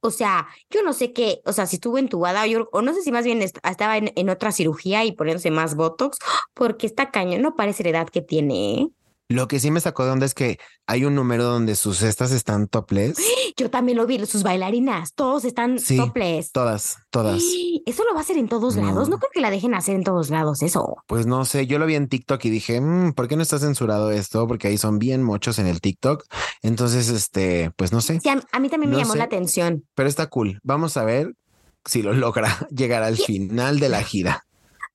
O 0.00 0.10
sea, 0.10 0.48
yo 0.70 0.82
no 0.82 0.92
sé 0.92 1.12
qué, 1.12 1.40
o 1.44 1.52
sea, 1.52 1.66
si 1.66 1.76
estuvo 1.76 1.98
entubada 1.98 2.46
yo, 2.46 2.68
o 2.72 2.82
no 2.82 2.94
sé 2.94 3.02
si 3.02 3.12
más 3.12 3.24
bien 3.24 3.42
estaba 3.42 3.96
en, 3.96 4.12
en 4.16 4.30
otra 4.30 4.50
cirugía 4.50 5.04
y 5.04 5.12
poniéndose 5.12 5.50
más 5.50 5.74
Botox, 5.74 6.18
porque 6.54 6.86
está 6.86 7.10
cañón, 7.10 7.42
no 7.42 7.54
parece 7.54 7.84
la 7.84 7.90
edad 7.90 8.08
que 8.08 8.22
tiene. 8.22 8.74
¿eh? 8.74 8.88
Lo 9.30 9.46
que 9.46 9.60
sí 9.60 9.70
me 9.70 9.80
sacó 9.80 10.06
de 10.06 10.10
onda 10.12 10.24
es 10.24 10.32
que 10.32 10.58
hay 10.86 11.04
un 11.04 11.14
número 11.14 11.44
donde 11.44 11.76
sus 11.76 11.98
cestas 11.98 12.32
están 12.32 12.66
topless. 12.66 13.18
Yo 13.58 13.68
también 13.70 13.98
lo 13.98 14.06
vi, 14.06 14.24
sus 14.24 14.42
bailarinas, 14.42 15.12
todos 15.14 15.44
están 15.44 15.78
Sí, 15.78 15.96
topless. 15.98 16.50
Todas, 16.52 16.96
todas. 17.10 17.42
Eso 17.86 18.04
lo 18.04 18.12
va 18.14 18.20
a 18.20 18.22
hacer 18.22 18.38
en 18.38 18.48
todos 18.48 18.76
lados. 18.76 19.08
No. 19.10 19.18
Creo 19.18 19.30
que 19.32 19.40
la 19.40 19.50
dejen 19.50 19.74
hacer 19.74 19.94
en 19.96 20.04
todos 20.04 20.30
lados, 20.30 20.62
eso. 20.62 20.96
Pues 21.06 21.26
no 21.26 21.44
sé, 21.44 21.66
yo 21.66 21.78
lo 21.78 21.86
vi 21.86 21.94
en 21.94 22.08
TikTok 22.08 22.44
y 22.44 22.50
dije, 22.50 22.80
"Mm, 22.80 23.12
¿por 23.12 23.28
qué 23.28 23.36
no 23.36 23.42
está 23.42 23.58
censurado 23.58 24.10
esto? 24.10 24.46
Porque 24.46 24.68
ahí 24.68 24.76
son 24.78 24.98
bien 24.98 25.22
mochos 25.22 25.58
en 25.58 25.66
el 25.66 25.80
TikTok. 25.80 26.24
Entonces, 26.62 27.08
este, 27.08 27.70
pues 27.76 27.92
no 27.92 28.00
sé, 28.00 28.20
Sí, 28.20 28.28
a, 28.28 28.40
a 28.52 28.60
mí 28.60 28.68
también 28.68 28.90
me 28.90 28.96
No 28.96 29.02
llamó 29.02 29.12
sé. 29.12 29.18
la 29.18 29.24
atención. 29.24 29.84
pero 29.94 30.08
está 30.08 30.26
cool. 30.28 30.58
Vamos 30.62 30.96
a 30.96 31.04
ver 31.04 31.34
si 31.84 32.02
lo 32.02 32.12
logra 32.12 32.46
llegar 32.70 33.02
al 33.02 33.16
final 33.16 33.78
de 33.80 33.88
la 33.88 34.02
gira. 34.02 34.44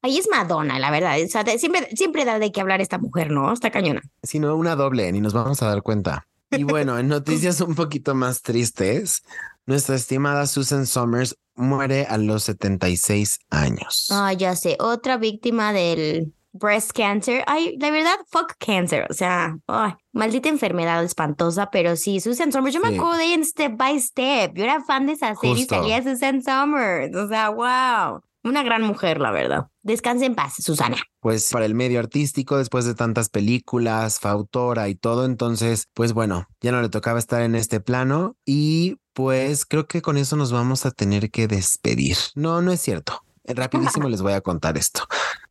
Ahí 0.03 0.17
es 0.17 0.27
Madonna, 0.29 0.77
la 0.79 0.91
verdad. 0.91 1.15
O 1.23 1.27
sea, 1.27 1.43
siempre, 1.57 1.87
siempre 1.95 2.25
da 2.25 2.37
de 2.37 2.51
qué 2.51 2.61
hablar 2.61 2.81
esta 2.81 2.97
mujer, 2.97 3.31
¿no? 3.31 3.51
Está 3.51 3.71
cañona. 3.71 4.01
Si 4.21 4.37
no, 4.37 4.55
una 4.55 4.75
doble, 4.75 5.11
ni 5.11 5.21
nos 5.21 5.33
vamos 5.33 5.61
a 5.63 5.67
dar 5.67 5.81
cuenta. 5.81 6.27
Y 6.51 6.63
bueno, 6.65 6.99
en 6.99 7.07
noticias 7.07 7.61
un 7.61 7.73
poquito 7.73 8.13
más 8.13 8.41
tristes, 8.41 9.23
nuestra 9.65 9.95
estimada 9.95 10.45
Susan 10.45 10.85
Somers 10.85 11.37
muere 11.55 12.05
a 12.05 12.17
los 12.17 12.43
76 12.43 13.39
años. 13.49 14.09
Ay, 14.11 14.35
ya 14.37 14.55
sé, 14.55 14.75
otra 14.79 15.17
víctima 15.17 15.71
del 15.73 16.33
breast 16.51 16.91
cancer. 16.91 17.43
Ay, 17.47 17.75
la 17.79 17.89
verdad, 17.89 18.15
fuck 18.29 18.53
cancer. 18.59 19.07
O 19.09 19.13
sea, 19.13 19.57
ay, 19.67 19.93
maldita 20.11 20.49
enfermedad 20.49 21.03
espantosa, 21.03 21.69
pero 21.71 21.95
sí, 21.95 22.19
Susan 22.19 22.51
Somers. 22.51 22.75
Yo 22.75 22.81
me 22.81 22.89
Sí. 22.89 22.95
acuerdo 22.97 23.17
de 23.17 23.33
en 23.33 23.45
Step 23.45 23.77
by 23.77 23.99
Step. 23.99 24.51
Yo 24.55 24.63
era 24.65 24.81
fan 24.83 25.07
de 25.07 25.13
esa 25.13 25.33
serie 25.35 25.63
y 25.63 25.65
salía 25.65 26.03
Susan 26.03 26.43
Somers. 26.43 27.15
O 27.15 27.27
sea, 27.27 27.49
wow. 27.49 28.21
Una 28.43 28.62
gran 28.62 28.82
mujer, 28.82 29.21
la 29.21 29.32
verdad. 29.32 29.67
Descanse 29.84 30.25
en 30.25 30.36
paz, 30.36 30.56
Susana. 30.60 30.97
Pues 31.21 31.49
para 31.51 31.65
el 31.65 31.75
medio 31.75 31.99
artístico, 31.99 32.58
después 32.58 32.84
de 32.84 32.93
tantas 32.93 33.29
películas, 33.29 34.19
fue 34.19 34.32
autora 34.32 34.89
y 34.89 34.95
todo, 34.95 35.23
entonces, 35.25 35.88
pues 35.93 36.12
bueno, 36.12 36.47
ya 36.60 36.73
no 36.73 36.82
le 36.82 36.89
tocaba 36.89 37.19
estar 37.19 37.41
en 37.41 37.56
este 37.56 37.79
plano 37.79 38.36
y 38.45 38.97
pues 39.13 39.65
creo 39.65 39.88
que 39.88 40.01
con 40.01 40.17
eso 40.17 40.36
nos 40.36 40.51
vamos 40.51 40.86
a 40.86 40.91
tener 40.91 41.32
que 41.32 41.47
despedir. 41.47 42.17
No, 42.36 42.62
no 42.62 42.73
es 42.73 42.82
cierto. 42.82 43.23
Rapidísimo 43.45 44.10
les 44.10 44.21
voy 44.21 44.34
a 44.34 44.41
contar 44.41 44.77
esto. 44.77 45.03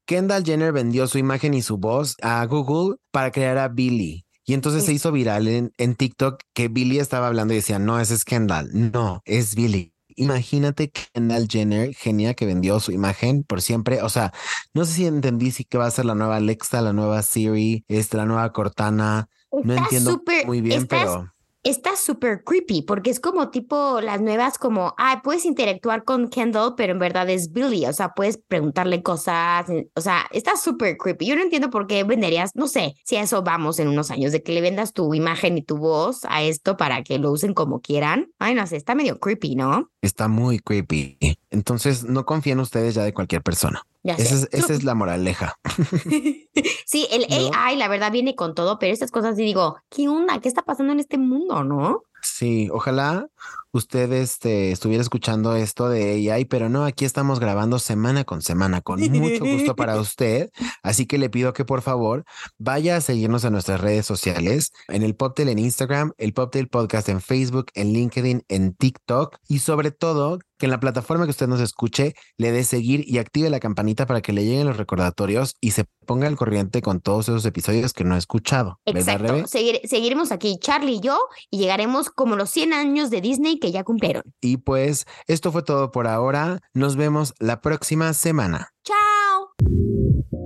Kendall 0.04 0.44
Jenner 0.44 0.72
vendió 0.72 1.06
su 1.06 1.16
imagen 1.16 1.54
y 1.54 1.62
su 1.62 1.78
voz 1.78 2.16
a 2.20 2.44
Google 2.44 2.96
para 3.10 3.30
crear 3.30 3.56
a 3.56 3.68
Billy. 3.68 4.26
Y 4.44 4.54
entonces 4.54 4.84
se 4.84 4.92
hizo 4.92 5.12
viral 5.12 5.46
en, 5.46 5.72
en 5.78 5.94
TikTok 5.94 6.42
que 6.52 6.68
Billy 6.68 6.98
estaba 6.98 7.28
hablando 7.28 7.54
y 7.54 7.58
decía, 7.58 7.78
no, 7.78 8.00
ese 8.00 8.14
es 8.14 8.24
Kendall. 8.24 8.68
No, 8.72 9.22
es 9.24 9.54
Billy. 9.54 9.91
Imagínate 10.16 10.90
Kendall 10.90 11.46
Jenner, 11.48 11.94
genia 11.94 12.34
que 12.34 12.46
vendió 12.46 12.80
su 12.80 12.92
imagen 12.92 13.42
por 13.44 13.62
siempre. 13.62 14.02
O 14.02 14.08
sea, 14.08 14.32
no 14.74 14.84
sé 14.84 14.92
si 14.92 15.06
entendí 15.06 15.50
si 15.50 15.64
que 15.64 15.78
va 15.78 15.86
a 15.86 15.90
ser 15.90 16.04
la 16.04 16.14
nueva 16.14 16.36
Alexa, 16.36 16.80
la 16.80 16.92
nueva 16.92 17.22
Siri, 17.22 17.84
este, 17.88 18.16
la 18.16 18.26
nueva 18.26 18.52
Cortana. 18.52 19.28
No 19.64 19.74
entiendo 19.74 20.20
muy 20.46 20.60
bien, 20.60 20.82
estás- 20.82 21.00
pero 21.04 21.32
Está 21.64 21.94
súper 21.94 22.42
creepy 22.42 22.82
porque 22.82 23.10
es 23.10 23.20
como 23.20 23.50
tipo 23.50 24.00
las 24.00 24.20
nuevas 24.20 24.58
como, 24.58 24.94
ah, 24.98 25.20
puedes 25.22 25.44
interactuar 25.44 26.02
con 26.02 26.28
Kendall, 26.28 26.74
pero 26.76 26.92
en 26.92 26.98
verdad 26.98 27.30
es 27.30 27.52
Billy, 27.52 27.86
o 27.86 27.92
sea, 27.92 28.14
puedes 28.14 28.36
preguntarle 28.36 29.04
cosas, 29.04 29.70
eh, 29.70 29.88
o 29.94 30.00
sea, 30.00 30.26
está 30.32 30.56
súper 30.56 30.96
creepy. 30.96 31.26
Yo 31.26 31.36
no 31.36 31.42
entiendo 31.42 31.70
por 31.70 31.86
qué 31.86 32.02
venderías, 32.02 32.50
no 32.56 32.66
sé, 32.66 32.96
si 33.04 33.14
a 33.14 33.22
eso 33.22 33.44
vamos 33.44 33.78
en 33.78 33.86
unos 33.86 34.10
años, 34.10 34.32
de 34.32 34.42
que 34.42 34.52
le 34.52 34.60
vendas 34.60 34.92
tu 34.92 35.14
imagen 35.14 35.56
y 35.56 35.62
tu 35.62 35.76
voz 35.76 36.24
a 36.28 36.42
esto 36.42 36.76
para 36.76 37.04
que 37.04 37.18
lo 37.18 37.30
usen 37.30 37.54
como 37.54 37.80
quieran. 37.80 38.32
Ay, 38.40 38.56
no 38.56 38.66
sé, 38.66 38.76
está 38.76 38.96
medio 38.96 39.20
creepy, 39.20 39.54
¿no? 39.54 39.88
está 40.02 40.26
muy 40.26 40.58
creepy. 40.58 41.16
Entonces 41.52 42.04
no 42.04 42.24
confíen 42.24 42.58
ustedes 42.60 42.94
ya 42.94 43.04
de 43.04 43.12
cualquier 43.14 43.42
persona. 43.42 43.82
Esa 44.02 44.34
es, 44.34 44.48
esa 44.50 44.72
es 44.72 44.82
la 44.82 44.94
moraleja. 44.94 45.56
sí, 46.86 47.06
el 47.12 47.26
¿No? 47.28 47.50
AI, 47.54 47.76
la 47.76 47.88
verdad, 47.88 48.10
viene 48.10 48.34
con 48.34 48.54
todo, 48.54 48.78
pero 48.78 48.92
estas 48.92 49.10
cosas 49.10 49.36
sí 49.36 49.44
digo, 49.44 49.76
¿qué 49.90 50.08
onda? 50.08 50.40
¿Qué 50.40 50.48
está 50.48 50.62
pasando 50.62 50.92
en 50.92 51.00
este 51.00 51.18
mundo, 51.18 51.62
no? 51.62 52.02
Sí, 52.22 52.68
ojalá 52.72 53.26
usted 53.72 54.12
este, 54.12 54.70
estuviera 54.70 55.02
escuchando 55.02 55.56
esto 55.56 55.88
de 55.88 56.30
AI, 56.30 56.44
pero 56.44 56.68
no, 56.68 56.84
aquí 56.84 57.04
estamos 57.04 57.40
grabando 57.40 57.80
semana 57.80 58.22
con 58.22 58.42
semana, 58.42 58.80
con 58.80 59.00
mucho 59.00 59.44
gusto 59.44 59.74
para 59.74 59.96
usted. 60.00 60.50
Así 60.82 61.06
que 61.06 61.18
le 61.18 61.30
pido 61.30 61.52
que 61.52 61.64
por 61.64 61.82
favor 61.82 62.24
vaya 62.58 62.96
a 62.96 63.00
seguirnos 63.00 63.44
en 63.44 63.52
nuestras 63.52 63.80
redes 63.80 64.06
sociales, 64.06 64.72
en 64.88 65.02
el 65.02 65.16
Poptel 65.16 65.48
en 65.48 65.58
Instagram, 65.58 66.12
el 66.16 66.32
Poptel 66.32 66.68
Podcast 66.68 67.08
en 67.08 67.20
Facebook, 67.20 67.66
en 67.74 67.92
LinkedIn, 67.92 68.44
en 68.48 68.74
TikTok 68.74 69.38
y 69.48 69.58
sobre 69.58 69.90
todo 69.90 70.38
que 70.62 70.66
en 70.66 70.70
la 70.70 70.78
plataforma 70.78 71.24
que 71.24 71.32
usted 71.32 71.48
nos 71.48 71.58
escuche 71.60 72.14
le 72.38 72.52
dé 72.52 72.62
seguir 72.62 73.02
y 73.04 73.18
active 73.18 73.50
la 73.50 73.58
campanita 73.58 74.06
para 74.06 74.20
que 74.20 74.32
le 74.32 74.44
lleguen 74.44 74.68
los 74.68 74.76
recordatorios 74.76 75.56
y 75.60 75.72
se 75.72 75.86
ponga 76.06 76.28
al 76.28 76.36
corriente 76.36 76.82
con 76.82 77.00
todos 77.00 77.28
esos 77.28 77.44
episodios 77.46 77.92
que 77.92 78.04
no 78.04 78.14
ha 78.14 78.18
escuchado. 78.18 78.78
¿Verdad, 78.86 79.00
Exacto. 79.02 79.32
Rebe? 79.32 79.48
Seguir- 79.48 79.80
seguiremos 79.82 80.30
aquí, 80.30 80.58
Charlie 80.60 80.92
y 80.98 81.00
yo, 81.00 81.18
y 81.50 81.58
llegaremos 81.58 82.10
como 82.10 82.36
los 82.36 82.48
100 82.50 82.74
años 82.74 83.10
de 83.10 83.20
Disney 83.20 83.58
que 83.58 83.72
ya 83.72 83.82
cumplieron. 83.82 84.22
Y 84.40 84.58
pues 84.58 85.04
esto 85.26 85.50
fue 85.50 85.64
todo 85.64 85.90
por 85.90 86.06
ahora. 86.06 86.60
Nos 86.74 86.94
vemos 86.94 87.34
la 87.40 87.60
próxima 87.60 88.12
semana. 88.12 88.68
¡Chao! 88.84 89.48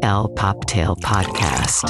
El 0.00 0.34
Poptail 0.34 0.94
Podcast. 1.02 1.84